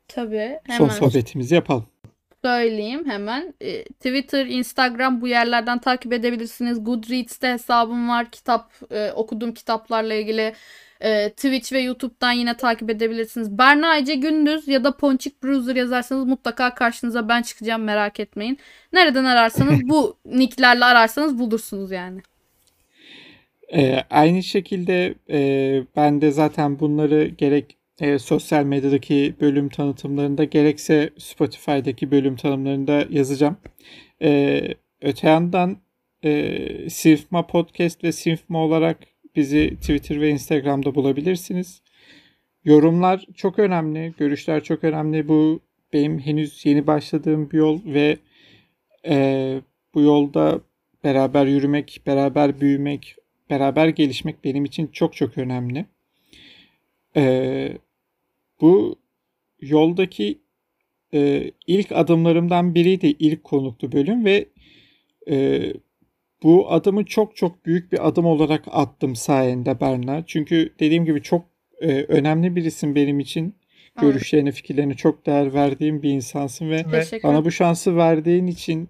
[0.07, 1.85] Tabii son hemen sohbetimizi yapalım.
[2.45, 3.53] Söyleyeyim hemen.
[3.61, 6.83] E, Twitter, Instagram bu yerlerden takip edebilirsiniz.
[6.83, 8.31] Goodreads'te hesabım var.
[8.31, 10.53] Kitap e, okuduğum kitaplarla ilgili.
[11.01, 13.57] E, Twitch ve YouTube'dan yine takip edebilirsiniz.
[13.57, 18.57] Berna Ece Gündüz ya da Ponçik Bruiser yazarsanız mutlaka karşınıza ben çıkacağım merak etmeyin.
[18.93, 22.21] Nereden ararsanız bu nicklerle ararsanız bulursunuz yani.
[23.73, 25.39] E, aynı şekilde e,
[25.95, 33.57] ben de zaten bunları gerek e, sosyal medyadaki bölüm tanıtımlarında gerekse Spotify'daki bölüm tanımlarında yazacağım.
[34.21, 34.61] E,
[35.01, 35.77] öte yandan
[36.23, 38.97] e, Sinfma Podcast ve Sinfma olarak
[39.35, 41.81] bizi Twitter ve Instagram'da bulabilirsiniz.
[42.63, 45.27] Yorumlar çok önemli, görüşler çok önemli.
[45.27, 45.59] Bu
[45.93, 48.17] benim henüz yeni başladığım bir yol ve
[49.07, 49.61] e,
[49.93, 50.61] bu yolda
[51.03, 53.15] beraber yürümek, beraber büyümek,
[53.49, 55.85] beraber gelişmek benim için çok çok önemli.
[57.15, 57.77] E,
[58.61, 58.95] bu
[59.61, 60.41] yoldaki
[61.13, 64.49] e, ilk adımlarımdan biriydi ilk konuklu bölüm ve
[65.29, 65.61] e,
[66.43, 70.23] bu adımı çok çok büyük bir adım olarak attım sayende Berna.
[70.27, 71.45] Çünkü dediğim gibi çok
[71.81, 73.43] e, önemli birisin benim için.
[73.45, 74.01] Evet.
[74.01, 76.85] Görüşlerine, fikirlerine çok değer verdiğim bir insansın ve
[77.23, 78.89] bana bu şansı verdiğin için,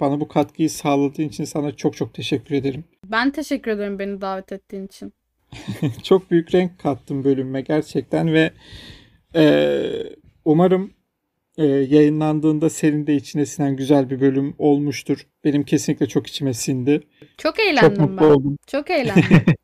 [0.00, 2.84] bana bu katkıyı sağladığın için sana çok çok teşekkür ederim.
[3.06, 5.12] Ben teşekkür ederim beni davet ettiğin için.
[6.02, 8.50] çok büyük renk kattın bölüme gerçekten ve
[9.36, 9.92] e,
[10.44, 10.92] umarım
[11.58, 15.26] e, yayınlandığında senin de içine sinen güzel bir bölüm olmuştur.
[15.44, 17.00] Benim kesinlikle çok içime sindi.
[17.20, 18.30] Çok Çok eğlendim mutlu ben.
[18.30, 18.58] oldum.
[18.66, 19.22] Çok eğlendim.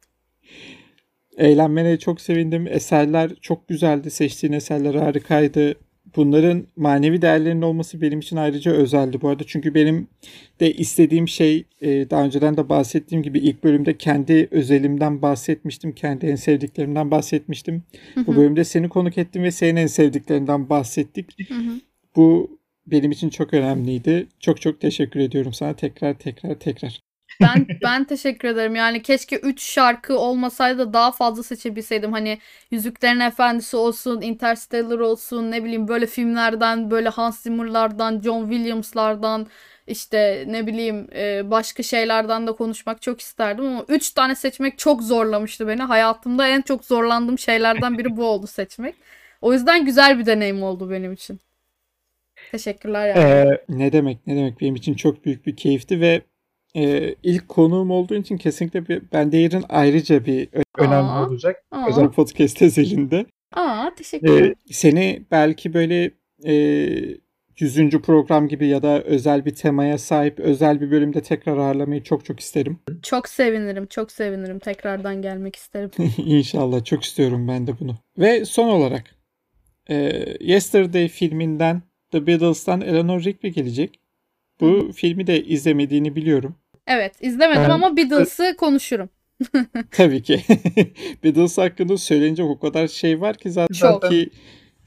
[1.37, 2.67] Eğlenmene çok sevindim.
[2.67, 4.11] Eserler çok güzeldi.
[4.11, 5.75] Seçtiğin eserler harikaydı.
[6.17, 9.45] Bunların manevi değerlerinin olması benim için ayrıca özeldi bu arada.
[9.47, 10.09] Çünkü benim
[10.61, 15.93] de istediğim şey e, daha önceden de bahsettiğim gibi ilk bölümde kendi özelimden bahsetmiştim.
[15.93, 17.83] Kendi en sevdiklerimden bahsetmiştim.
[18.27, 21.51] Bu bölümde seni konuk ettim ve senin en sevdiklerinden bahsettik.
[21.51, 21.81] Hı hı.
[22.17, 24.27] Bu benim için çok önemliydi.
[24.41, 27.10] Çok çok teşekkür ediyorum sana tekrar tekrar tekrar.
[27.41, 28.75] Ben ben teşekkür ederim.
[28.75, 32.13] Yani keşke 3 şarkı olmasaydı da daha fazla seçebilseydim.
[32.13, 32.39] Hani
[32.71, 39.47] Yüzüklerin Efendisi olsun, Interstellar olsun, ne bileyim böyle filmlerden, böyle Hans Zimmer'lardan, John Williams'lardan
[39.87, 45.03] işte ne bileyim e, başka şeylerden de konuşmak çok isterdim ama 3 tane seçmek çok
[45.03, 45.83] zorlamıştı beni.
[45.83, 48.95] Hayatımda en çok zorlandığım şeylerden biri bu oldu seçmek.
[49.41, 51.41] O yüzden güzel bir deneyim oldu benim için.
[52.53, 53.21] Teşekkürler yani.
[53.21, 56.23] Ee, ne demek ne demek benim için çok büyük bir keyifti ve
[56.77, 60.49] e, ilk konuğum olduğu için kesinlikle bir, ben değerin ayrıca bir
[60.79, 61.27] Önemli Aa.
[61.27, 61.65] olacak.
[61.71, 63.27] Aa, özel podcast özelinde.
[63.55, 64.51] aa teşekkürler.
[64.51, 66.11] Ee, seni belki böyle
[66.45, 66.53] e,
[67.59, 67.91] 100.
[67.91, 72.41] program gibi ya da özel bir temaya sahip özel bir bölümde tekrar ağırlamayı çok çok
[72.41, 72.79] isterim.
[73.03, 74.59] Çok sevinirim, çok sevinirim.
[74.59, 75.91] Tekrardan gelmek isterim.
[76.19, 77.97] İnşallah çok istiyorum ben de bunu.
[78.19, 79.05] Ve son olarak
[79.91, 84.01] e, Yesterday filminden The Beatles'tan Eleanor Rigby gelecek.
[84.61, 86.55] Bu filmi de izlemediğini biliyorum.
[86.87, 89.09] Evet, izlemedim Ben- ama Beatles'ı konuşurum.
[89.91, 90.41] Tabii ki.
[91.25, 94.11] Beatles hakkında söylenecek o kadar şey var ki zaten Çok.
[94.11, 94.31] ki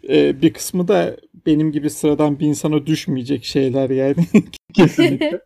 [0.09, 4.15] e, bir kısmı da benim gibi sıradan bir insana düşmeyecek şeyler yani.
[4.73, 5.39] Kesinlikle.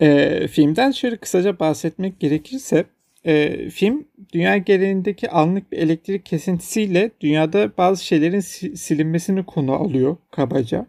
[0.00, 2.84] E, filmden şöyle kısaca bahsetmek gerekirse
[3.26, 10.16] e, film dünya genelindeki anlık bir elektrik kesintisiyle dünyada bazı şeylerin si- silinmesini konu alıyor
[10.30, 10.86] kabaca.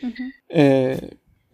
[0.00, 0.22] Hı hı.
[0.58, 0.94] E,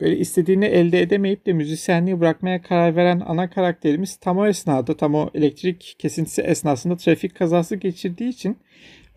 [0.00, 5.14] böyle istediğini elde edemeyip de müzisyenliği bırakmaya karar veren ana karakterimiz tam o esnada tam
[5.14, 8.56] o elektrik kesintisi esnasında trafik kazası geçirdiği için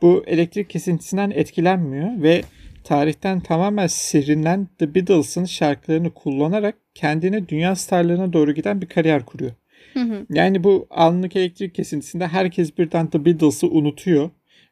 [0.02, 2.42] bu elektrik kesintisinden etkilenmiyor ve
[2.84, 9.52] tarihten tamamen sirrinden The Beatles'ın şarkılarını kullanarak kendine dünya starlarına doğru giden bir kariyer kuruyor.
[9.94, 10.26] Hı hı.
[10.30, 14.30] Yani bu anlık elektrik kesintisinde herkes birden The Beatles'ı unutuyor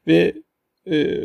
[0.07, 0.33] ve
[0.91, 1.17] e,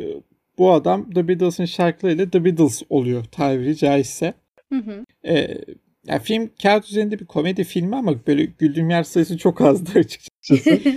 [0.59, 4.35] bu adam The Beatles'ın şarkılarıyla The Beatles oluyor tabiri caizse.
[4.73, 5.05] Hı hı.
[5.25, 5.59] E,
[6.07, 10.81] ya film kağıt üzerinde bir komedi filmi ama böyle güldüğüm yer sayısı çok azdı açıkçası.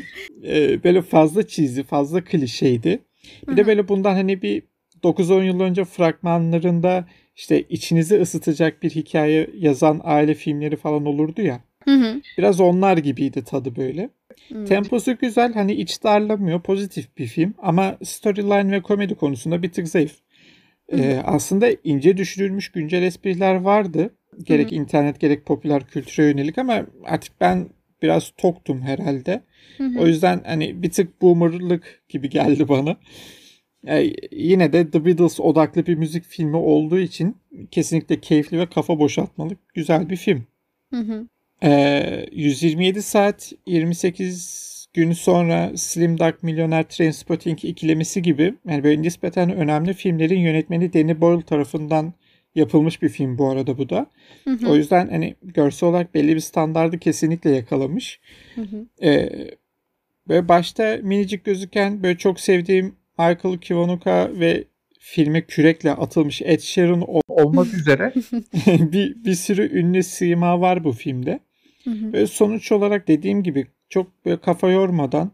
[0.44, 3.00] E, böyle fazla çizdi, fazla klişeydi.
[3.48, 4.64] Bir Hı de böyle bundan hani bir
[5.04, 11.60] 9-10 yıl önce fragmanlarında işte içinizi ısıtacak bir hikaye yazan aile filmleri falan olurdu ya.
[11.86, 12.22] Hı hı.
[12.38, 14.10] Biraz onlar gibiydi tadı böyle.
[14.54, 14.66] Hı.
[14.66, 19.88] Temposu güzel hani iç darlamıyor pozitif bir film ama storyline ve komedi konusunda bir tık
[19.88, 20.16] zayıf.
[20.92, 24.16] Ee, aslında ince düşürülmüş güncel espriler vardı.
[24.44, 27.70] Gerek Hı internet gerek popüler kültüre yönelik ama artık ben
[28.02, 29.44] biraz toktum herhalde.
[29.78, 30.00] Hı hı.
[30.00, 32.98] O yüzden hani bir tık boomerlık gibi geldi bana.
[33.88, 37.38] Ee, yine de The Beatles odaklı bir müzik filmi olduğu için
[37.72, 40.44] kesinlikle keyifli ve kafa boşaltmalık güzel bir film.
[40.94, 41.28] Hı hı.
[41.64, 49.52] Ee, 127 saat 28 gün sonra Slim Duck Milyoner Trainspotting ikilemesi gibi yani böyle nispeten
[49.52, 52.14] önemli filmlerin yönetmeni Danny Boyle tarafından
[52.56, 54.08] yapılmış bir film bu arada bu da.
[54.44, 54.68] Hı hı.
[54.70, 58.20] O yüzden hani görsel olarak belli bir standardı kesinlikle yakalamış.
[58.56, 58.86] Hı hı.
[59.04, 59.30] Ee,
[60.28, 64.64] böyle başta minicik gözüken böyle çok sevdiğim Michael Kiwanuka ve
[65.00, 68.14] filme kürekle atılmış Ed Sheeran ol- Olmak üzere
[68.66, 71.40] bir, bir sürü ünlü sima var bu filmde.
[71.84, 72.14] Hı hı.
[72.14, 75.32] Ve sonuç olarak dediğim gibi çok böyle kafa yormadan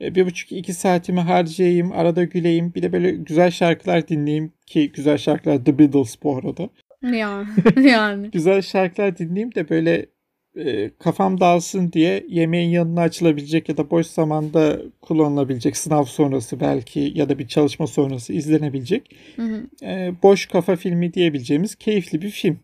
[0.00, 4.92] e, bir buçuk iki saatimi harcayayım, arada güleyim, bir de böyle güzel şarkılar dinleyeyim ki
[4.92, 6.68] güzel şarkılar The Beatles bu arada.
[7.16, 7.44] Ya,
[7.90, 8.30] yani.
[8.30, 10.06] Güzel şarkılar dinleyeyim de böyle
[10.56, 17.12] e, kafam dağılsın diye yemeğin yanına açılabilecek ya da boş zamanda kullanılabilecek sınav sonrası belki
[17.14, 19.66] ya da bir çalışma sonrası izlenebilecek Hı hı.
[19.82, 22.58] e, boş kafa filmi diyebileceğimiz keyifli bir film.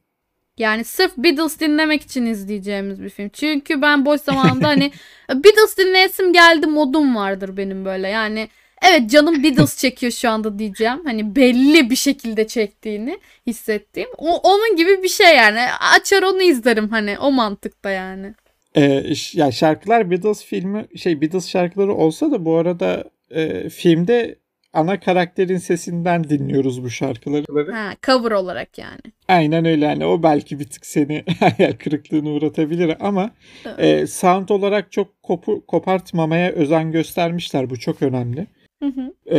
[0.62, 3.28] Yani sırf Beatles dinlemek için izleyeceğimiz bir film.
[3.28, 4.92] Çünkü ben boş zamanımda hani
[5.30, 8.08] Beatles dinleyesim geldi modum vardır benim böyle.
[8.08, 8.48] Yani
[8.82, 11.00] evet canım Beatles çekiyor şu anda diyeceğim.
[11.04, 14.08] Hani belli bir şekilde çektiğini hissettiğim.
[14.18, 15.60] O, onun gibi bir şey yani.
[15.96, 18.34] Açar onu izlerim hani o mantıkta yani.
[18.76, 24.41] Ee, ya şarkılar Beatles filmi şey Beatles şarkıları olsa da bu arada e, filmde
[24.72, 27.72] ana karakterin sesinden dinliyoruz bu şarkıları.
[27.72, 29.00] Ha, cover olarak yani.
[29.28, 33.30] Aynen öyle yani o belki bir tık seni hayal kırıklığına uğratabilir ama
[33.78, 37.70] e, sound olarak çok kopu, kopartmamaya özen göstermişler.
[37.70, 38.46] Bu çok önemli.
[38.82, 39.36] Hı hı.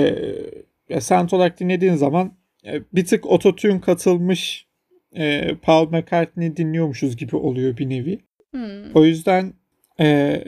[0.89, 2.33] E, sound olarak dinlediğin zaman
[2.65, 4.67] e, bir tık ototune katılmış
[5.15, 8.19] e, Paul McCartney dinliyormuşuz gibi oluyor bir nevi.
[8.51, 8.91] Hmm.
[8.93, 9.53] O yüzden
[9.99, 10.43] e,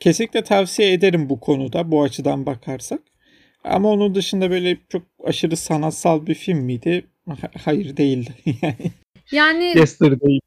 [0.00, 3.00] kesinlikle tavsiye ederim bu konuda bu açıdan bakarsak.
[3.64, 7.06] Ama onun dışında böyle çok aşırı sanatsal bir film miydi?
[7.28, 8.30] Ha- Hayır değildi.
[8.62, 8.76] Yani
[9.32, 10.38] Yani Yesterday.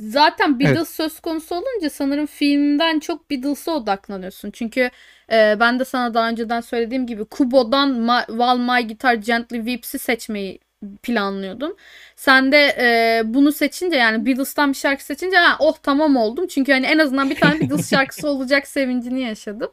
[0.00, 4.50] Zaten Beatles söz konusu olunca sanırım filmden çok Beatles'a odaklanıyorsun.
[4.50, 4.90] Çünkü
[5.32, 9.98] e, ben de sana daha önceden söylediğim gibi Kubo'dan Ma- While My Guitar Gently Weeps'i
[9.98, 10.58] seçmeyi
[11.02, 11.76] planlıyordum.
[12.16, 16.46] Sen de e, bunu seçince yani Beatles'tan bir şarkı seçince ha, oh tamam oldum.
[16.46, 19.72] Çünkü hani en azından bir tane Beatles şarkısı olacak sevincini yaşadım.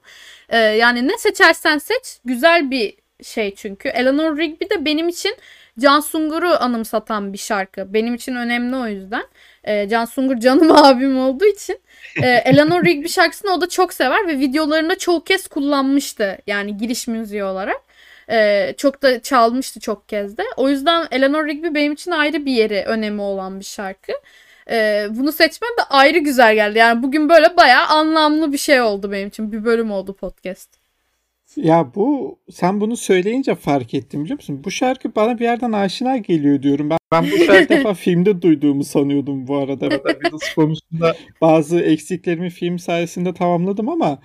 [0.49, 3.89] E, yani ne seçersen seç güzel bir şey çünkü.
[3.89, 5.35] Eleanor Rigby de benim için
[5.79, 7.93] Can Sungur'u anımsatan bir şarkı.
[7.93, 9.23] Benim için önemli o yüzden.
[9.63, 11.79] E, Can Sungur canım abim olduğu için.
[12.23, 16.37] E, Eleanor Rigby şarkısını o da çok sever ve videolarında çoğu kez kullanmıştı.
[16.47, 17.81] Yani giriş müziği olarak.
[18.29, 20.43] E, çok da çalmıştı çok kez de.
[20.57, 24.11] O yüzden Eleanor Rigby benim için ayrı bir yeri, önemi olan bir şarkı.
[24.71, 26.77] E, bunu seçmen de ayrı güzel geldi.
[26.77, 29.51] Yani bugün böyle bayağı anlamlı bir şey oldu benim için.
[29.51, 30.82] Bir bölüm oldu podcast.
[31.55, 34.61] Ya bu sen bunu söyleyince fark ettim biliyor musun?
[34.63, 36.89] Bu şarkı bana bir yerden aşina geliyor diyorum.
[36.89, 39.91] Ben, ben bu şarkı defa filmde duyduğumu sanıyordum bu arada.
[39.91, 44.19] Beatles konusunda bazı eksiklerimi film sayesinde tamamladım ama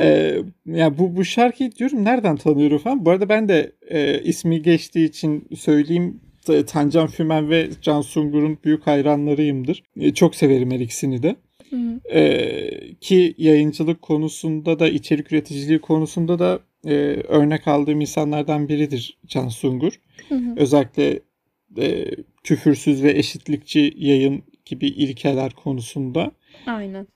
[0.00, 0.36] e,
[0.66, 3.04] ya bu bu şarkıyı diyorum nereden tanıyorum falan.
[3.04, 6.20] Bu arada ben de e, ismi geçtiği için söyleyeyim
[6.66, 9.82] Tancan Fümen ve Can Sungur'un büyük hayranlarıyımdır.
[9.96, 11.36] E, çok severim her ikisini de.
[11.70, 12.00] Hı.
[12.14, 16.94] Ee, ki yayıncılık konusunda da içerik üreticiliği konusunda da e,
[17.28, 19.92] örnek aldığım insanlardan biridir Can Sungur.
[20.28, 20.54] Hı hı.
[20.56, 21.20] Özellikle
[21.78, 22.10] e,
[22.44, 26.32] küfürsüz ve eşitlikçi yayın gibi ilkeler konusunda.
[26.66, 27.06] Aynen.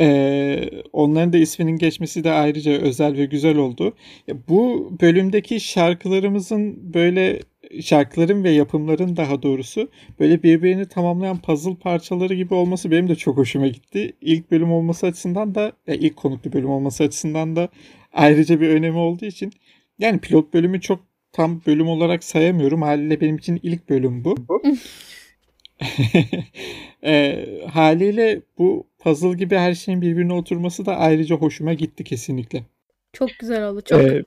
[0.00, 3.94] Ee, onların da isminin geçmesi de ayrıca özel ve güzel oldu.
[4.28, 7.40] Ya, Bu bölümdeki şarkılarımızın böyle
[7.80, 9.88] şarkıların ve yapımların daha doğrusu
[10.20, 14.12] böyle birbirini tamamlayan puzzle parçaları gibi olması benim de çok hoşuma gitti.
[14.20, 17.68] İlk bölüm olması açısından da ya ilk konuklu bölüm olması açısından da
[18.12, 19.52] ayrıca bir önemi olduğu için
[19.98, 21.00] yani pilot bölümü çok
[21.32, 22.82] tam bölüm olarak sayamıyorum.
[22.82, 24.36] Haliyle benim için ilk bölüm bu.
[27.04, 32.62] E, haliyle bu puzzle gibi her şeyin birbirine oturması da ayrıca hoşuma gitti kesinlikle.
[33.12, 33.80] Çok güzel oldu.
[33.80, 34.00] Çok.
[34.00, 34.22] Ee,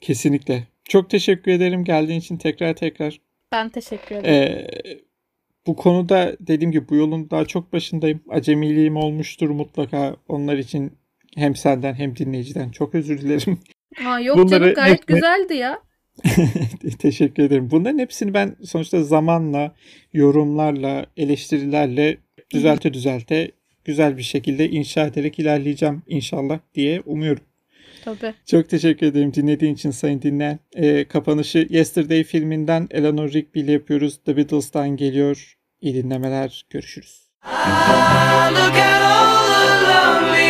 [0.00, 0.66] kesinlikle.
[0.84, 3.20] Çok teşekkür ederim geldiğin için tekrar tekrar.
[3.52, 4.34] Ben teşekkür ederim.
[4.34, 4.66] Ee,
[5.66, 8.20] bu konuda dediğim gibi bu yolun daha çok başındayım.
[8.28, 10.16] Acemiliğim olmuştur mutlaka.
[10.28, 10.92] Onlar için
[11.36, 13.58] hem senden hem dinleyiciden çok özür dilerim.
[14.06, 15.78] Aa, yok bunları canım gayet hepsini- güzeldi ya.
[16.98, 17.70] Teşekkür ederim.
[17.70, 19.74] Bunların hepsini ben sonuçta zamanla,
[20.12, 22.16] yorumlarla, eleştirilerle
[22.54, 23.50] düzelte düzelte
[23.84, 27.42] güzel bir şekilde inşa ederek ilerleyeceğim inşallah diye umuyorum.
[28.04, 28.34] Tabii.
[28.46, 30.58] Çok teşekkür ederim dinlediğin için sayın dinleyen.
[30.74, 34.20] Ee, kapanışı Yesterday filminden Eleanor Rigby ile yapıyoruz.
[34.24, 35.56] The Beatles'tan geliyor.
[35.80, 36.66] İyi dinlemeler.
[36.70, 37.22] Görüşürüz.
[37.42, 39.41] Ah, look at all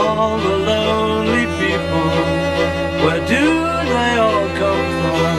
[0.00, 2.10] All the lonely people.
[3.04, 3.44] Where do
[3.94, 5.36] they all come from?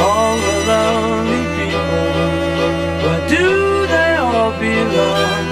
[0.00, 2.08] All the lonely people.
[3.04, 3.46] Where do
[3.94, 5.44] they all belong?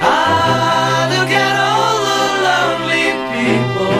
[0.00, 3.98] Ah, look at all the lonely people.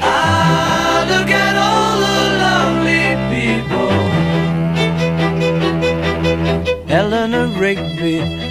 [0.00, 3.92] Ah, look at all the lonely people.
[6.88, 8.16] Eleanor Rigby